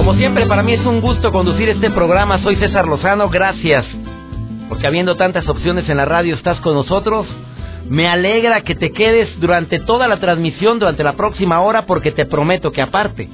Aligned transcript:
Como 0.00 0.14
siempre, 0.14 0.46
para 0.46 0.62
mí 0.62 0.72
es 0.72 0.86
un 0.86 1.02
gusto 1.02 1.30
conducir 1.30 1.68
este 1.68 1.90
programa. 1.90 2.42
Soy 2.42 2.56
César 2.56 2.88
Lozano, 2.88 3.28
gracias. 3.28 3.84
Porque 4.70 4.86
habiendo 4.86 5.14
tantas 5.16 5.46
opciones 5.46 5.86
en 5.90 5.98
la 5.98 6.06
radio, 6.06 6.34
estás 6.36 6.58
con 6.60 6.72
nosotros. 6.72 7.26
Me 7.86 8.08
alegra 8.08 8.62
que 8.62 8.74
te 8.74 8.92
quedes 8.92 9.28
durante 9.40 9.78
toda 9.78 10.08
la 10.08 10.18
transmisión, 10.18 10.78
durante 10.78 11.04
la 11.04 11.18
próxima 11.18 11.60
hora, 11.60 11.84
porque 11.84 12.12
te 12.12 12.24
prometo 12.24 12.72
que 12.72 12.80
aparte 12.80 13.28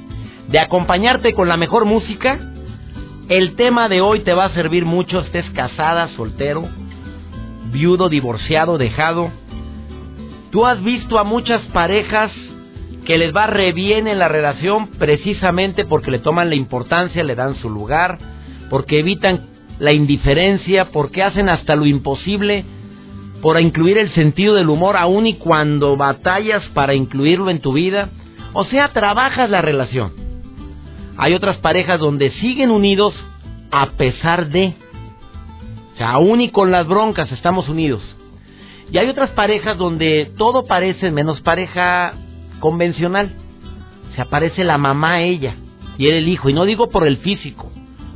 de 0.49 0.59
acompañarte 0.59 1.33
con 1.33 1.47
la 1.47 1.55
mejor 1.55 1.85
música, 1.85 2.37
el 3.29 3.55
tema 3.55 3.87
de 3.87 4.01
hoy 4.01 4.19
te 4.19 4.33
va 4.33 4.43
a 4.43 4.53
servir 4.53 4.83
mucho, 4.83 5.21
estés 5.21 5.49
casada, 5.51 6.09
soltero, 6.17 6.67
viudo, 7.71 8.09
divorciado, 8.09 8.77
dejado. 8.77 9.31
Tú 10.51 10.65
has 10.65 10.83
visto 10.83 11.17
a 11.17 11.23
muchas 11.23 11.61
parejas 11.71 12.29
que 13.07 13.17
les 13.17 13.33
va 13.33 13.47
re 13.47 13.71
bien 13.71 14.05
en 14.09 14.19
la 14.19 14.27
relación 14.27 14.87
precisamente 14.99 15.85
porque 15.85 16.11
le 16.11 16.19
toman 16.19 16.49
la 16.49 16.55
importancia, 16.55 17.23
le 17.23 17.35
dan 17.35 17.55
su 17.55 17.69
lugar, 17.69 18.17
porque 18.69 18.99
evitan 18.99 19.47
la 19.79 19.93
indiferencia, 19.93 20.91
porque 20.91 21.23
hacen 21.23 21.47
hasta 21.47 21.77
lo 21.77 21.85
imposible 21.85 22.65
por 23.41 23.61
incluir 23.61 23.97
el 23.97 24.13
sentido 24.13 24.55
del 24.55 24.67
humor 24.67 24.97
aún 24.97 25.25
y 25.25 25.35
cuando 25.35 25.95
batallas 25.95 26.65
para 26.73 26.95
incluirlo 26.95 27.49
en 27.49 27.61
tu 27.61 27.71
vida. 27.71 28.09
O 28.51 28.65
sea, 28.65 28.89
trabajas 28.89 29.49
la 29.49 29.61
relación. 29.61 30.11
Hay 31.15 31.33
otras 31.33 31.55
parejas 31.59 31.99
donde 31.99 32.31
siguen 32.41 32.71
unidos 32.71 33.13
a 33.71 33.91
pesar 33.91 34.49
de. 34.49 34.73
O 35.93 35.97
sea, 35.97 36.11
aún 36.11 36.41
y 36.41 36.49
con 36.49 36.71
las 36.71 36.85
broncas 36.85 37.31
estamos 37.31 37.69
unidos. 37.69 38.01
Y 38.91 38.97
hay 38.97 39.07
otras 39.07 39.29
parejas 39.29 39.77
donde 39.77 40.29
todo 40.37 40.65
parece 40.65 41.09
menos 41.09 41.39
pareja 41.39 42.13
convencional. 42.59 43.31
Se 44.15 44.21
aparece 44.21 44.63
la 44.63 44.77
mamá 44.77 45.21
ella 45.21 45.55
y 45.97 46.07
era 46.07 46.17
el 46.17 46.27
hijo. 46.27 46.49
Y 46.49 46.53
no 46.53 46.65
digo 46.65 46.89
por 46.89 47.05
el 47.05 47.17
físico, 47.17 47.71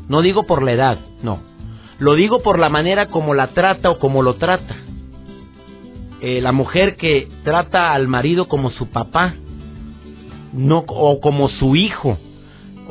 no 0.07 0.21
digo 0.21 0.43
por 0.43 0.63
la 0.63 0.71
edad, 0.71 0.99
no. 1.21 1.39
Lo 1.99 2.15
digo 2.15 2.41
por 2.41 2.57
la 2.57 2.69
manera 2.69 3.07
como 3.07 3.33
la 3.33 3.47
trata 3.47 3.89
o 3.91 3.99
como 3.99 4.23
lo 4.23 4.35
trata. 4.35 4.75
Eh, 6.21 6.41
la 6.41 6.51
mujer 6.51 6.95
que 6.97 7.27
trata 7.43 7.93
al 7.93 8.07
marido 8.07 8.47
como 8.47 8.71
su 8.71 8.89
papá, 8.89 9.35
no 10.53 10.83
o 10.87 11.19
como 11.19 11.49
su 11.49 11.75
hijo 11.75 12.17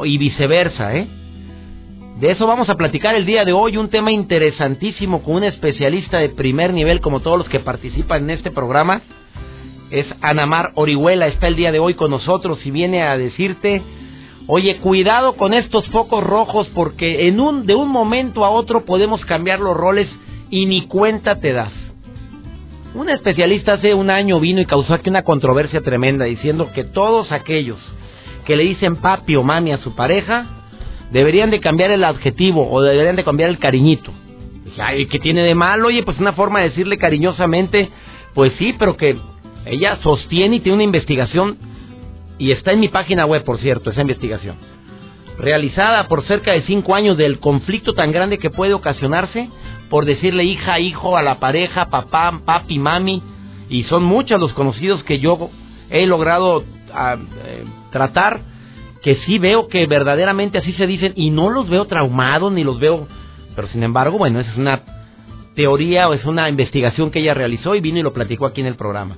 y 0.04 0.18
viceversa, 0.18 0.96
¿eh? 0.96 1.08
De 2.20 2.30
eso 2.30 2.46
vamos 2.46 2.68
a 2.68 2.74
platicar 2.74 3.14
el 3.14 3.24
día 3.24 3.44
de 3.44 3.52
hoy, 3.52 3.78
un 3.78 3.88
tema 3.88 4.12
interesantísimo 4.12 5.22
con 5.22 5.36
un 5.36 5.44
especialista 5.44 6.18
de 6.18 6.28
primer 6.28 6.74
nivel 6.74 7.00
como 7.00 7.20
todos 7.20 7.38
los 7.38 7.48
que 7.48 7.60
participan 7.60 8.24
en 8.24 8.30
este 8.30 8.50
programa 8.50 9.00
es 9.90 10.06
Anamar 10.20 10.72
Orihuela, 10.74 11.26
está 11.26 11.48
el 11.48 11.56
día 11.56 11.72
de 11.72 11.78
hoy 11.78 11.94
con 11.94 12.10
nosotros 12.10 12.64
y 12.64 12.70
viene 12.70 13.02
a 13.02 13.16
decirte, 13.18 13.82
oye, 14.46 14.78
cuidado 14.78 15.34
con 15.34 15.52
estos 15.52 15.88
focos 15.88 16.22
rojos 16.22 16.68
porque 16.74 17.28
en 17.28 17.40
un, 17.40 17.66
de 17.66 17.74
un 17.74 17.88
momento 17.88 18.44
a 18.44 18.50
otro 18.50 18.84
podemos 18.84 19.24
cambiar 19.24 19.60
los 19.60 19.76
roles 19.76 20.08
y 20.48 20.66
ni 20.66 20.86
cuenta 20.86 21.40
te 21.40 21.52
das. 21.52 21.72
Un 22.94 23.08
especialista 23.08 23.74
hace 23.74 23.94
un 23.94 24.10
año 24.10 24.40
vino 24.40 24.60
y 24.60 24.66
causó 24.66 24.94
aquí 24.94 25.10
una 25.10 25.22
controversia 25.22 25.80
tremenda 25.80 26.24
diciendo 26.24 26.70
que 26.74 26.84
todos 26.84 27.30
aquellos 27.30 27.78
que 28.44 28.56
le 28.56 28.64
dicen 28.64 28.96
papi 28.96 29.36
o 29.36 29.42
mami 29.42 29.72
a 29.72 29.78
su 29.78 29.94
pareja 29.94 30.46
deberían 31.12 31.50
de 31.50 31.60
cambiar 31.60 31.90
el 31.90 32.02
adjetivo 32.04 32.68
o 32.70 32.82
deberían 32.82 33.16
de 33.16 33.24
cambiar 33.24 33.50
el 33.50 33.58
cariñito. 33.58 34.12
Dije, 34.64 35.08
¿qué 35.08 35.18
tiene 35.18 35.42
de 35.42 35.54
malo? 35.54 35.88
Oye, 35.88 36.02
pues 36.02 36.18
una 36.18 36.32
forma 36.32 36.60
de 36.60 36.70
decirle 36.70 36.96
cariñosamente, 36.96 37.90
pues 38.34 38.52
sí, 38.58 38.74
pero 38.78 38.96
que 38.96 39.16
ella 39.64 39.98
sostiene 40.02 40.56
y 40.56 40.60
tiene 40.60 40.76
una 40.76 40.84
investigación, 40.84 41.58
y 42.38 42.52
está 42.52 42.72
en 42.72 42.80
mi 42.80 42.88
página 42.88 43.26
web, 43.26 43.44
por 43.44 43.58
cierto, 43.58 43.90
esa 43.90 44.00
investigación, 44.00 44.56
realizada 45.38 46.08
por 46.08 46.24
cerca 46.24 46.52
de 46.52 46.62
cinco 46.62 46.94
años 46.94 47.16
del 47.16 47.38
conflicto 47.38 47.94
tan 47.94 48.12
grande 48.12 48.38
que 48.38 48.50
puede 48.50 48.74
ocasionarse 48.74 49.48
por 49.90 50.06
decirle 50.06 50.44
hija, 50.44 50.78
hijo 50.78 51.16
a 51.16 51.22
la 51.22 51.40
pareja, 51.40 51.90
papá, 51.90 52.40
papi, 52.46 52.78
mami, 52.78 53.22
y 53.68 53.82
son 53.84 54.04
muchos 54.04 54.40
los 54.40 54.54
conocidos 54.54 55.02
que 55.04 55.18
yo 55.18 55.50
he 55.90 56.06
logrado 56.06 56.64
ah, 56.94 57.16
eh, 57.44 57.64
tratar, 57.90 58.40
que 59.02 59.16
sí 59.26 59.38
veo 59.38 59.68
que 59.68 59.86
verdaderamente 59.86 60.58
así 60.58 60.72
se 60.74 60.86
dicen, 60.86 61.12
y 61.16 61.30
no 61.30 61.50
los 61.50 61.68
veo 61.68 61.86
traumados, 61.86 62.52
ni 62.52 62.62
los 62.62 62.78
veo, 62.78 63.08
pero 63.56 63.68
sin 63.68 63.82
embargo, 63.82 64.16
bueno, 64.16 64.40
esa 64.40 64.52
es 64.52 64.56
una 64.56 64.82
teoría 65.56 66.08
o 66.08 66.14
es 66.14 66.24
una 66.24 66.48
investigación 66.48 67.10
que 67.10 67.18
ella 67.18 67.34
realizó 67.34 67.74
y 67.74 67.80
vino 67.80 67.98
y 67.98 68.02
lo 68.02 68.12
platicó 68.12 68.46
aquí 68.46 68.60
en 68.60 68.68
el 68.68 68.76
programa. 68.76 69.16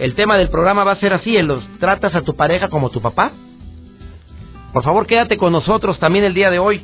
El 0.00 0.14
tema 0.14 0.38
del 0.38 0.48
programa 0.48 0.82
va 0.82 0.92
a 0.92 0.96
ser 0.96 1.12
así, 1.12 1.36
los 1.42 1.62
tratas 1.78 2.14
a 2.14 2.22
tu 2.22 2.34
pareja 2.34 2.70
como 2.70 2.88
tu 2.88 3.02
papá. 3.02 3.32
Por 4.72 4.82
favor, 4.82 5.06
quédate 5.06 5.36
con 5.36 5.52
nosotros 5.52 5.98
también 5.98 6.24
el 6.24 6.32
día 6.32 6.50
de 6.50 6.58
hoy 6.58 6.80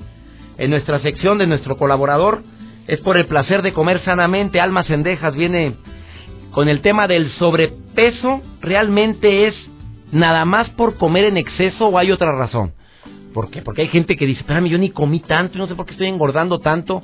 en 0.58 0.68
nuestra 0.68 1.00
sección 1.00 1.38
de 1.38 1.46
nuestro 1.46 1.78
colaborador. 1.78 2.42
Es 2.86 3.00
por 3.00 3.16
el 3.16 3.24
placer 3.24 3.62
de 3.62 3.72
comer 3.72 4.04
sanamente. 4.04 4.60
Almas 4.60 4.86
Cendejas 4.86 5.34
viene 5.34 5.76
con 6.50 6.68
el 6.68 6.82
tema 6.82 7.08
del 7.08 7.32
sobrepeso. 7.38 8.42
¿Realmente 8.60 9.46
es 9.46 9.54
nada 10.12 10.44
más 10.44 10.68
por 10.68 10.98
comer 10.98 11.24
en 11.24 11.38
exceso 11.38 11.86
o 11.86 11.96
hay 11.96 12.12
otra 12.12 12.32
razón? 12.32 12.74
¿Por 13.32 13.48
qué? 13.48 13.62
Porque 13.62 13.80
hay 13.80 13.88
gente 13.88 14.16
que 14.16 14.26
dice, 14.26 14.40
espérame, 14.40 14.66
yo 14.66 14.76
ni 14.76 14.90
comí 14.90 15.20
tanto 15.20 15.56
y 15.56 15.58
no 15.58 15.66
sé 15.66 15.74
por 15.74 15.86
qué 15.86 15.92
estoy 15.92 16.08
engordando 16.08 16.58
tanto. 16.58 17.02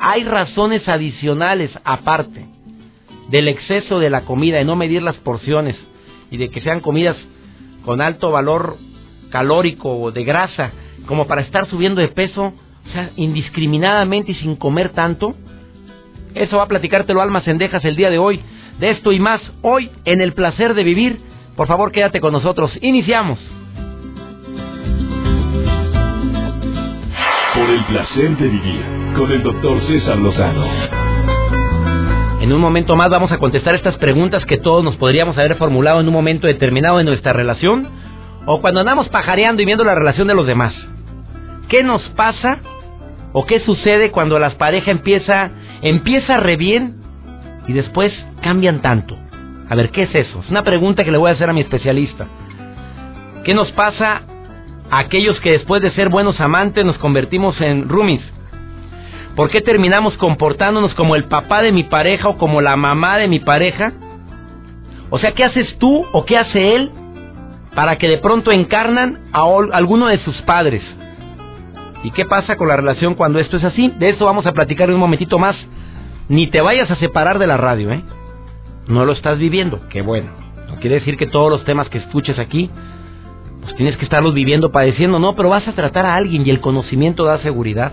Hay 0.00 0.22
razones 0.24 0.86
adicionales 0.86 1.70
aparte 1.82 2.55
del 3.28 3.48
exceso 3.48 3.98
de 3.98 4.10
la 4.10 4.22
comida, 4.22 4.58
de 4.58 4.64
no 4.64 4.76
medir 4.76 5.02
las 5.02 5.16
porciones 5.16 5.76
y 6.30 6.36
de 6.36 6.50
que 6.50 6.60
sean 6.60 6.80
comidas 6.80 7.16
con 7.84 8.00
alto 8.00 8.30
valor 8.30 8.76
calórico 9.30 9.96
o 9.98 10.10
de 10.10 10.24
grasa, 10.24 10.72
como 11.06 11.26
para 11.26 11.42
estar 11.42 11.68
subiendo 11.68 12.00
de 12.00 12.08
peso, 12.08 12.52
o 12.88 12.92
sea, 12.92 13.10
indiscriminadamente 13.16 14.32
y 14.32 14.34
sin 14.36 14.56
comer 14.56 14.90
tanto. 14.90 15.34
Eso 16.34 16.58
va 16.58 16.64
a 16.64 16.68
platicártelo 16.68 17.20
Almas 17.20 17.44
Cendejas 17.44 17.84
el 17.84 17.96
día 17.96 18.10
de 18.10 18.18
hoy. 18.18 18.40
De 18.78 18.90
esto 18.90 19.12
y 19.12 19.18
más 19.18 19.40
hoy 19.62 19.90
en 20.04 20.20
el 20.20 20.32
placer 20.34 20.74
de 20.74 20.84
vivir. 20.84 21.18
Por 21.56 21.66
favor, 21.66 21.92
quédate 21.92 22.20
con 22.20 22.32
nosotros. 22.32 22.70
Iniciamos. 22.82 23.38
Por 27.54 27.70
el 27.70 27.84
placer 27.86 28.36
de 28.36 28.48
vivir 28.48 28.82
con 29.16 29.32
el 29.32 29.42
doctor 29.42 29.80
César 29.86 30.18
Lozano. 30.18 31.05
En 32.46 32.52
un 32.52 32.60
momento 32.60 32.94
más 32.94 33.10
vamos 33.10 33.32
a 33.32 33.38
contestar 33.38 33.74
estas 33.74 33.96
preguntas 33.96 34.44
que 34.44 34.56
todos 34.56 34.84
nos 34.84 34.94
podríamos 34.94 35.36
haber 35.36 35.56
formulado 35.56 35.98
en 35.98 36.06
un 36.06 36.12
momento 36.12 36.46
determinado 36.46 36.98
de 36.98 37.02
nuestra 37.02 37.32
relación 37.32 37.88
o 38.44 38.60
cuando 38.60 38.78
andamos 38.78 39.08
pajareando 39.08 39.62
y 39.62 39.64
viendo 39.64 39.82
la 39.82 39.96
relación 39.96 40.28
de 40.28 40.36
los 40.36 40.46
demás. 40.46 40.72
¿Qué 41.68 41.82
nos 41.82 42.02
pasa 42.10 42.58
o 43.32 43.46
qué 43.46 43.58
sucede 43.58 44.12
cuando 44.12 44.38
las 44.38 44.54
parejas 44.54 44.90
empieza 44.90 45.50
empieza 45.82 46.36
re 46.36 46.56
bien 46.56 47.00
y 47.66 47.72
después 47.72 48.12
cambian 48.42 48.80
tanto? 48.80 49.18
A 49.68 49.74
ver, 49.74 49.90
¿qué 49.90 50.04
es 50.04 50.14
eso? 50.14 50.38
Es 50.38 50.48
una 50.48 50.62
pregunta 50.62 51.02
que 51.02 51.10
le 51.10 51.18
voy 51.18 51.30
a 51.30 51.34
hacer 51.34 51.50
a 51.50 51.52
mi 51.52 51.62
especialista. 51.62 52.28
¿Qué 53.42 53.54
nos 53.54 53.72
pasa 53.72 54.22
a 54.88 54.98
aquellos 55.00 55.40
que 55.40 55.50
después 55.50 55.82
de 55.82 55.90
ser 55.90 56.10
buenos 56.10 56.38
amantes 56.38 56.84
nos 56.84 56.98
convertimos 56.98 57.60
en 57.60 57.88
roomies? 57.88 58.22
¿Por 59.36 59.50
qué 59.50 59.60
terminamos 59.60 60.16
comportándonos 60.16 60.94
como 60.94 61.14
el 61.14 61.24
papá 61.24 61.60
de 61.60 61.70
mi 61.70 61.84
pareja 61.84 62.30
o 62.30 62.38
como 62.38 62.62
la 62.62 62.74
mamá 62.76 63.18
de 63.18 63.28
mi 63.28 63.38
pareja? 63.38 63.92
O 65.10 65.18
sea, 65.18 65.32
¿qué 65.32 65.44
haces 65.44 65.76
tú 65.78 66.06
o 66.12 66.24
qué 66.24 66.38
hace 66.38 66.74
él 66.74 66.90
para 67.74 67.98
que 67.98 68.08
de 68.08 68.16
pronto 68.16 68.50
encarnan 68.50 69.20
a 69.34 69.42
alguno 69.74 70.06
de 70.06 70.18
sus 70.20 70.40
padres? 70.42 70.82
¿Y 72.02 72.12
qué 72.12 72.24
pasa 72.24 72.56
con 72.56 72.68
la 72.68 72.76
relación 72.76 73.14
cuando 73.14 73.38
esto 73.38 73.58
es 73.58 73.64
así? 73.64 73.92
De 73.98 74.08
eso 74.08 74.24
vamos 74.24 74.46
a 74.46 74.52
platicar 74.52 74.90
un 74.90 74.98
momentito 74.98 75.38
más. 75.38 75.54
Ni 76.30 76.46
te 76.48 76.62
vayas 76.62 76.90
a 76.90 76.96
separar 76.96 77.38
de 77.38 77.46
la 77.46 77.58
radio, 77.58 77.92
¿eh? 77.92 78.02
No 78.88 79.04
lo 79.04 79.12
estás 79.12 79.38
viviendo, 79.38 79.80
qué 79.90 80.00
bueno. 80.00 80.30
No 80.66 80.76
quiere 80.76 80.96
decir 80.96 81.18
que 81.18 81.26
todos 81.26 81.50
los 81.50 81.64
temas 81.64 81.90
que 81.90 81.98
escuches 81.98 82.38
aquí, 82.38 82.70
pues 83.62 83.76
tienes 83.76 83.98
que 83.98 84.04
estarlos 84.04 84.32
viviendo, 84.32 84.72
padeciendo, 84.72 85.18
no, 85.18 85.34
pero 85.34 85.50
vas 85.50 85.68
a 85.68 85.72
tratar 85.72 86.06
a 86.06 86.14
alguien 86.14 86.46
y 86.46 86.50
el 86.50 86.60
conocimiento 86.60 87.24
da 87.24 87.38
seguridad. 87.40 87.92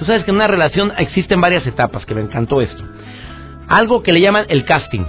Tú 0.00 0.06
sabes 0.06 0.24
que 0.24 0.30
en 0.30 0.36
una 0.38 0.46
relación 0.46 0.92
existen 0.96 1.42
varias 1.42 1.66
etapas, 1.66 2.06
que 2.06 2.14
me 2.14 2.22
encantó 2.22 2.62
esto. 2.62 2.82
Algo 3.68 4.02
que 4.02 4.14
le 4.14 4.22
llaman 4.22 4.46
el 4.48 4.64
casting. 4.64 5.04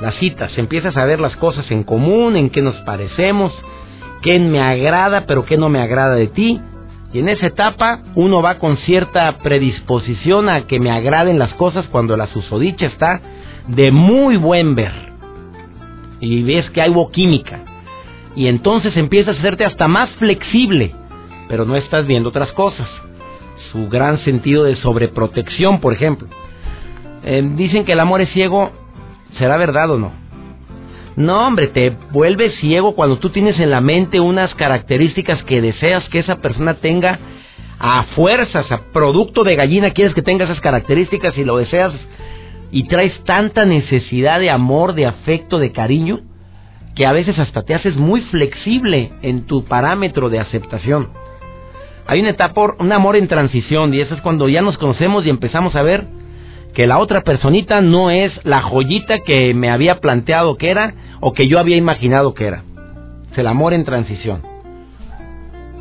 Las 0.00 0.16
citas, 0.16 0.50
empiezas 0.58 0.96
a 0.96 1.04
ver 1.04 1.20
las 1.20 1.36
cosas 1.36 1.70
en 1.70 1.84
común, 1.84 2.34
en 2.34 2.50
qué 2.50 2.60
nos 2.60 2.74
parecemos. 2.82 3.52
qué 4.20 4.40
me 4.40 4.60
agrada, 4.60 5.26
pero 5.26 5.46
qué 5.46 5.56
no 5.56 5.68
me 5.68 5.80
agrada 5.80 6.16
de 6.16 6.26
ti. 6.26 6.60
Y 7.12 7.20
en 7.20 7.28
esa 7.28 7.46
etapa 7.46 8.00
uno 8.16 8.42
va 8.42 8.58
con 8.58 8.78
cierta 8.78 9.38
predisposición 9.38 10.48
a 10.48 10.66
que 10.66 10.80
me 10.80 10.90
agraden 10.90 11.38
las 11.38 11.54
cosas 11.54 11.86
cuando 11.86 12.16
la 12.16 12.26
susodicha 12.26 12.86
está 12.86 13.20
de 13.68 13.92
muy 13.92 14.36
buen 14.36 14.74
ver. 14.74 14.92
Y 16.20 16.42
ves 16.42 16.68
que 16.70 16.82
hay 16.82 16.92
química. 17.12 17.60
Y 18.34 18.48
entonces 18.48 18.96
empiezas 18.96 19.36
a 19.36 19.38
hacerte 19.38 19.64
hasta 19.64 19.86
más 19.86 20.10
flexible, 20.18 20.94
pero 21.48 21.64
no 21.64 21.76
estás 21.76 22.08
viendo 22.08 22.30
otras 22.30 22.50
cosas. 22.52 22.88
Su 23.72 23.88
gran 23.88 24.18
sentido 24.24 24.64
de 24.64 24.76
sobreprotección, 24.76 25.80
por 25.80 25.92
ejemplo. 25.92 26.28
Eh, 27.22 27.42
dicen 27.54 27.84
que 27.84 27.92
el 27.92 28.00
amor 28.00 28.20
es 28.20 28.30
ciego, 28.30 28.70
¿será 29.38 29.56
verdad 29.56 29.90
o 29.90 29.98
no? 29.98 30.12
No, 31.16 31.46
hombre, 31.46 31.66
te 31.68 31.92
vuelves 32.12 32.54
ciego 32.60 32.94
cuando 32.94 33.18
tú 33.18 33.30
tienes 33.30 33.58
en 33.60 33.70
la 33.70 33.80
mente 33.80 34.20
unas 34.20 34.54
características 34.54 35.42
que 35.44 35.60
deseas 35.60 36.08
que 36.08 36.20
esa 36.20 36.36
persona 36.36 36.74
tenga 36.74 37.18
a 37.78 38.04
fuerzas, 38.14 38.70
a 38.70 38.82
producto 38.92 39.42
de 39.42 39.56
gallina, 39.56 39.90
quieres 39.90 40.14
que 40.14 40.22
tenga 40.22 40.44
esas 40.44 40.60
características 40.60 41.36
y 41.36 41.44
lo 41.44 41.56
deseas 41.56 41.92
y 42.70 42.84
traes 42.84 43.12
tanta 43.24 43.64
necesidad 43.64 44.38
de 44.40 44.50
amor, 44.50 44.94
de 44.94 45.06
afecto, 45.06 45.58
de 45.58 45.72
cariño, 45.72 46.20
que 46.94 47.06
a 47.06 47.12
veces 47.12 47.38
hasta 47.38 47.62
te 47.62 47.74
haces 47.74 47.96
muy 47.96 48.20
flexible 48.22 49.12
en 49.22 49.46
tu 49.46 49.64
parámetro 49.64 50.28
de 50.28 50.38
aceptación. 50.38 51.08
Hay 52.10 52.18
una 52.18 52.30
etapa, 52.30 52.74
un 52.80 52.90
amor 52.90 53.14
en 53.14 53.28
transición, 53.28 53.94
y 53.94 54.00
eso 54.00 54.16
es 54.16 54.20
cuando 54.20 54.48
ya 54.48 54.62
nos 54.62 54.76
conocemos 54.78 55.24
y 55.24 55.30
empezamos 55.30 55.76
a 55.76 55.82
ver 55.82 56.08
que 56.74 56.88
la 56.88 56.98
otra 56.98 57.20
personita 57.20 57.82
no 57.82 58.10
es 58.10 58.32
la 58.42 58.62
joyita 58.62 59.20
que 59.20 59.54
me 59.54 59.70
había 59.70 60.00
planteado 60.00 60.56
que 60.56 60.70
era 60.70 60.92
o 61.20 61.32
que 61.32 61.46
yo 61.46 61.60
había 61.60 61.76
imaginado 61.76 62.34
que 62.34 62.46
era. 62.46 62.64
Es 63.30 63.38
el 63.38 63.46
amor 63.46 63.74
en 63.74 63.84
transición. 63.84 64.42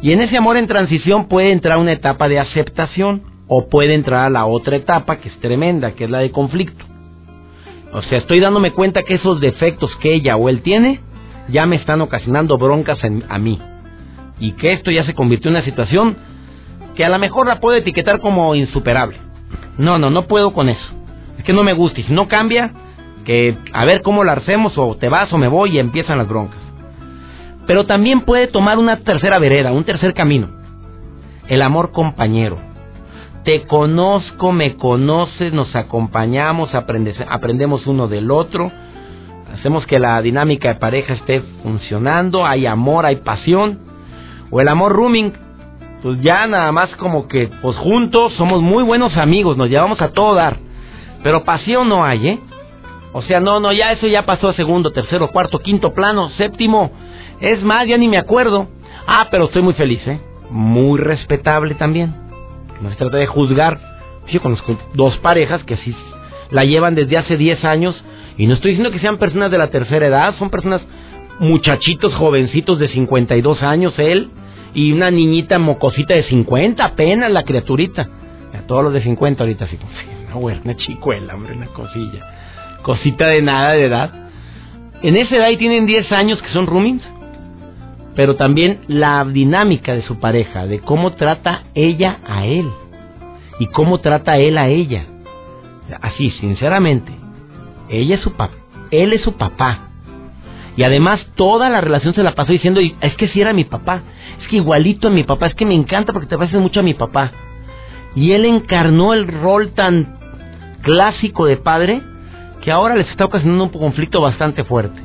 Y 0.03 0.11
en 0.11 0.21
ese 0.21 0.37
amor 0.37 0.57
en 0.57 0.67
transición 0.67 1.27
puede 1.29 1.51
entrar 1.51 1.79
una 1.79 1.93
etapa 1.93 2.29
de 2.29 2.37
aceptación 2.37 3.23
o 3.47 3.67
puede 3.67 3.95
entrar 3.95 4.27
a 4.27 4.29
la 4.29 4.45
otra 4.45 4.75
etapa 4.75 5.17
que 5.17 5.29
es 5.29 5.39
tremenda, 5.39 5.93
que 5.93 6.03
es 6.03 6.11
la 6.11 6.19
de 6.19 6.29
conflicto. 6.29 6.85
O 7.91 8.03
sea, 8.03 8.19
estoy 8.19 8.39
dándome 8.39 8.69
cuenta 8.69 9.01
que 9.01 9.15
esos 9.15 9.41
defectos 9.41 9.89
que 9.95 10.13
ella 10.13 10.37
o 10.37 10.47
él 10.47 10.61
tiene 10.61 10.99
ya 11.47 11.65
me 11.65 11.77
están 11.77 12.01
ocasionando 12.01 12.59
broncas 12.59 12.99
a 13.03 13.39
mí. 13.39 13.59
Y 14.39 14.53
que 14.53 14.73
esto 14.73 14.91
ya 14.91 15.03
se 15.05 15.13
convirtió 15.13 15.49
en 15.49 15.57
una 15.57 15.65
situación 15.65 16.17
que 16.95 17.05
a 17.05 17.09
lo 17.09 17.19
mejor 17.19 17.47
la 17.47 17.59
puedo 17.59 17.77
etiquetar 17.77 18.19
como 18.19 18.55
insuperable. 18.55 19.17
No, 19.77 19.97
no, 19.97 20.09
no 20.09 20.27
puedo 20.27 20.53
con 20.53 20.69
eso. 20.69 20.85
Es 21.37 21.43
que 21.45 21.53
no 21.53 21.63
me 21.63 21.73
gusta. 21.73 22.01
Y 22.01 22.03
si 22.03 22.13
no 22.13 22.27
cambia, 22.27 22.71
que 23.25 23.57
a 23.73 23.85
ver 23.85 24.01
cómo 24.01 24.23
la 24.23 24.33
hacemos, 24.33 24.77
o 24.77 24.95
te 24.95 25.09
vas 25.09 25.31
o 25.31 25.37
me 25.37 25.47
voy 25.47 25.75
y 25.75 25.79
empiezan 25.79 26.17
las 26.17 26.27
broncas. 26.27 26.59
Pero 27.65 27.85
también 27.85 28.21
puede 28.21 28.47
tomar 28.47 28.79
una 28.79 28.97
tercera 28.97 29.39
vereda, 29.39 29.71
un 29.71 29.83
tercer 29.83 30.13
camino. 30.13 30.49
El 31.47 31.61
amor 31.61 31.91
compañero. 31.91 32.57
Te 33.43 33.63
conozco, 33.63 34.51
me 34.51 34.75
conoces, 34.75 35.53
nos 35.53 35.75
acompañamos, 35.75 36.71
aprendemos 36.73 37.87
uno 37.87 38.07
del 38.07 38.31
otro, 38.31 38.71
hacemos 39.53 39.85
que 39.85 39.99
la 39.99 40.21
dinámica 40.21 40.69
de 40.69 40.79
pareja 40.79 41.13
esté 41.13 41.41
funcionando, 41.63 42.45
hay 42.45 42.65
amor, 42.65 43.05
hay 43.05 43.17
pasión. 43.17 43.79
O 44.51 44.61
el 44.61 44.67
amor 44.67 44.93
rooming, 44.93 45.33
pues 46.01 46.21
ya 46.21 46.47
nada 46.47 46.71
más 46.71 46.89
como 46.95 47.27
que, 47.27 47.49
pues 47.61 47.75
juntos 47.77 48.33
somos 48.33 48.61
muy 48.61 48.83
buenos 48.83 49.15
amigos, 49.17 49.57
nos 49.57 49.69
llevamos 49.69 50.01
a 50.01 50.11
todo 50.11 50.35
dar. 50.35 50.57
Pero 51.23 51.43
pasión 51.43 51.89
no 51.89 52.03
hay, 52.03 52.27
¿eh? 52.27 52.39
O 53.11 53.21
sea, 53.23 53.39
no, 53.39 53.59
no, 53.59 53.73
ya 53.73 53.91
eso 53.91 54.07
ya 54.07 54.25
pasó 54.25 54.49
a 54.49 54.53
segundo, 54.53 54.91
tercero, 54.91 55.29
cuarto, 55.29 55.59
quinto 55.59 55.93
plano, 55.93 56.29
séptimo. 56.31 56.91
Es 57.41 57.63
más, 57.63 57.87
ya 57.87 57.97
ni 57.97 58.07
me 58.07 58.17
acuerdo. 58.17 58.67
Ah, 59.07 59.27
pero 59.31 59.45
estoy 59.45 59.61
muy 59.61 59.73
feliz, 59.73 60.05
¿eh? 60.07 60.19
Muy 60.51 60.99
respetable 60.99 61.75
también. 61.75 62.13
No 62.81 62.89
se 62.89 62.95
trata 62.95 63.17
de 63.17 63.27
juzgar. 63.27 63.79
Yo 64.27 64.41
conozco 64.41 64.77
dos 64.93 65.17
parejas 65.17 65.63
que 65.63 65.73
así 65.73 65.95
la 66.51 66.65
llevan 66.65 66.95
desde 66.95 67.17
hace 67.17 67.35
10 67.35 67.63
años. 67.65 67.95
Y 68.37 68.47
no 68.47 68.53
estoy 68.53 68.71
diciendo 68.71 68.91
que 68.91 68.99
sean 68.99 69.17
personas 69.17 69.51
de 69.51 69.57
la 69.57 69.69
tercera 69.69 70.05
edad, 70.05 70.35
son 70.37 70.49
personas 70.49 70.81
muchachitos 71.39 72.13
jovencitos 72.15 72.79
de 72.79 72.89
52 72.89 73.63
años, 73.63 73.93
él 73.97 74.29
y 74.73 74.91
una 74.91 75.09
niñita 75.09 75.57
mocosita 75.57 76.13
de 76.13 76.23
50, 76.23 76.83
apenas 76.83 77.31
la 77.31 77.43
criaturita. 77.43 78.09
A 78.53 78.61
todos 78.67 78.83
los 78.83 78.93
de 78.93 79.01
50 79.01 79.43
ahorita 79.43 79.65
así 79.65 79.77
como, 79.77 80.45
una, 80.45 80.61
una 80.63 80.75
chicuela, 80.75 81.35
hombre, 81.35 81.55
una 81.55 81.67
cosilla. 81.67 82.79
Cosita 82.81 83.27
de 83.27 83.41
nada 83.41 83.73
de 83.73 83.85
edad. 83.85 84.29
En 85.01 85.15
esa 85.15 85.35
edad 85.35 85.49
y 85.49 85.57
tienen 85.57 85.85
10 85.85 86.11
años 86.11 86.41
que 86.41 86.49
son 86.49 86.67
roomings. 86.67 87.03
Pero 88.15 88.35
también 88.35 88.81
la 88.87 89.23
dinámica 89.23 89.93
de 89.93 90.01
su 90.01 90.19
pareja, 90.19 90.65
de 90.65 90.79
cómo 90.79 91.13
trata 91.13 91.63
ella 91.73 92.19
a 92.27 92.45
él 92.45 92.69
y 93.59 93.67
cómo 93.67 93.99
trata 93.99 94.37
él 94.37 94.57
a 94.57 94.67
ella. 94.67 95.05
Así, 96.01 96.31
sinceramente, 96.31 97.11
ella 97.89 98.15
es 98.15 98.21
su 98.21 98.33
papá, 98.33 98.55
él 98.91 99.13
es 99.13 99.21
su 99.21 99.33
papá. 99.33 99.88
Y 100.79 100.83
además 100.85 101.19
toda 101.35 101.69
la 101.69 101.81
relación 101.81 102.13
se 102.13 102.23
la 102.23 102.35
pasó 102.35 102.53
diciendo, 102.53 102.79
es 102.79 103.13
que 103.17 103.27
si 103.27 103.41
era 103.41 103.51
mi 103.51 103.65
papá, 103.65 104.01
es 104.41 104.47
que 104.47 104.55
igualito 104.55 105.09
a 105.09 105.11
mi 105.11 105.25
papá, 105.25 105.47
es 105.47 105.53
que 105.53 105.65
me 105.65 105.73
encanta 105.73 106.13
porque 106.13 106.29
te 106.29 106.37
pareces 106.37 106.61
mucho 106.61 106.79
a 106.79 106.83
mi 106.83 106.93
papá. 106.93 107.33
Y 108.15 108.31
él 108.31 108.45
encarnó 108.45 109.13
el 109.13 109.27
rol 109.27 109.73
tan 109.73 110.17
clásico 110.81 111.47
de 111.47 111.57
padre 111.57 112.01
que 112.61 112.71
ahora 112.71 112.95
les 112.95 113.09
está 113.09 113.25
ocasionando 113.25 113.65
un 113.65 113.71
conflicto 113.71 114.21
bastante 114.21 114.63
fuerte. 114.63 115.01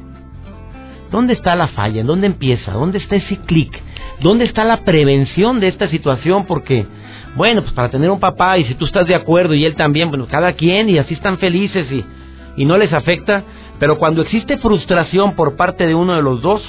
¿Dónde 1.11 1.33
está 1.33 1.57
la 1.57 1.67
falla? 1.67 2.05
¿Dónde 2.05 2.29
empieza? 2.29 2.71
¿Dónde 2.71 2.99
está 2.99 3.17
ese 3.17 3.39
clic? 3.39 3.77
¿Dónde 4.21 4.45
está 4.45 4.63
la 4.63 4.85
prevención 4.85 5.59
de 5.59 5.67
esta 5.67 5.89
situación? 5.89 6.45
Porque, 6.45 6.87
bueno, 7.35 7.63
pues 7.63 7.73
para 7.73 7.91
tener 7.91 8.13
un 8.13 8.21
papá 8.21 8.59
y 8.59 8.65
si 8.67 8.77
tú 8.77 8.85
estás 8.85 9.09
de 9.09 9.17
acuerdo 9.17 9.55
y 9.55 9.65
él 9.65 9.75
también, 9.75 10.09
bueno, 10.11 10.29
cada 10.31 10.53
quien 10.53 10.89
y 10.89 10.99
así 10.99 11.15
están 11.15 11.39
felices 11.39 11.91
y, 11.91 12.05
y 12.63 12.65
no 12.65 12.79
les 12.79 12.93
afecta, 12.93 13.43
pero 13.79 13.99
cuando 13.99 14.23
existe 14.23 14.59
frustración 14.59 15.35
por 15.35 15.57
parte 15.57 15.87
de 15.87 15.95
uno 15.95 16.15
de 16.15 16.23
los 16.23 16.41
dos, 16.41 16.63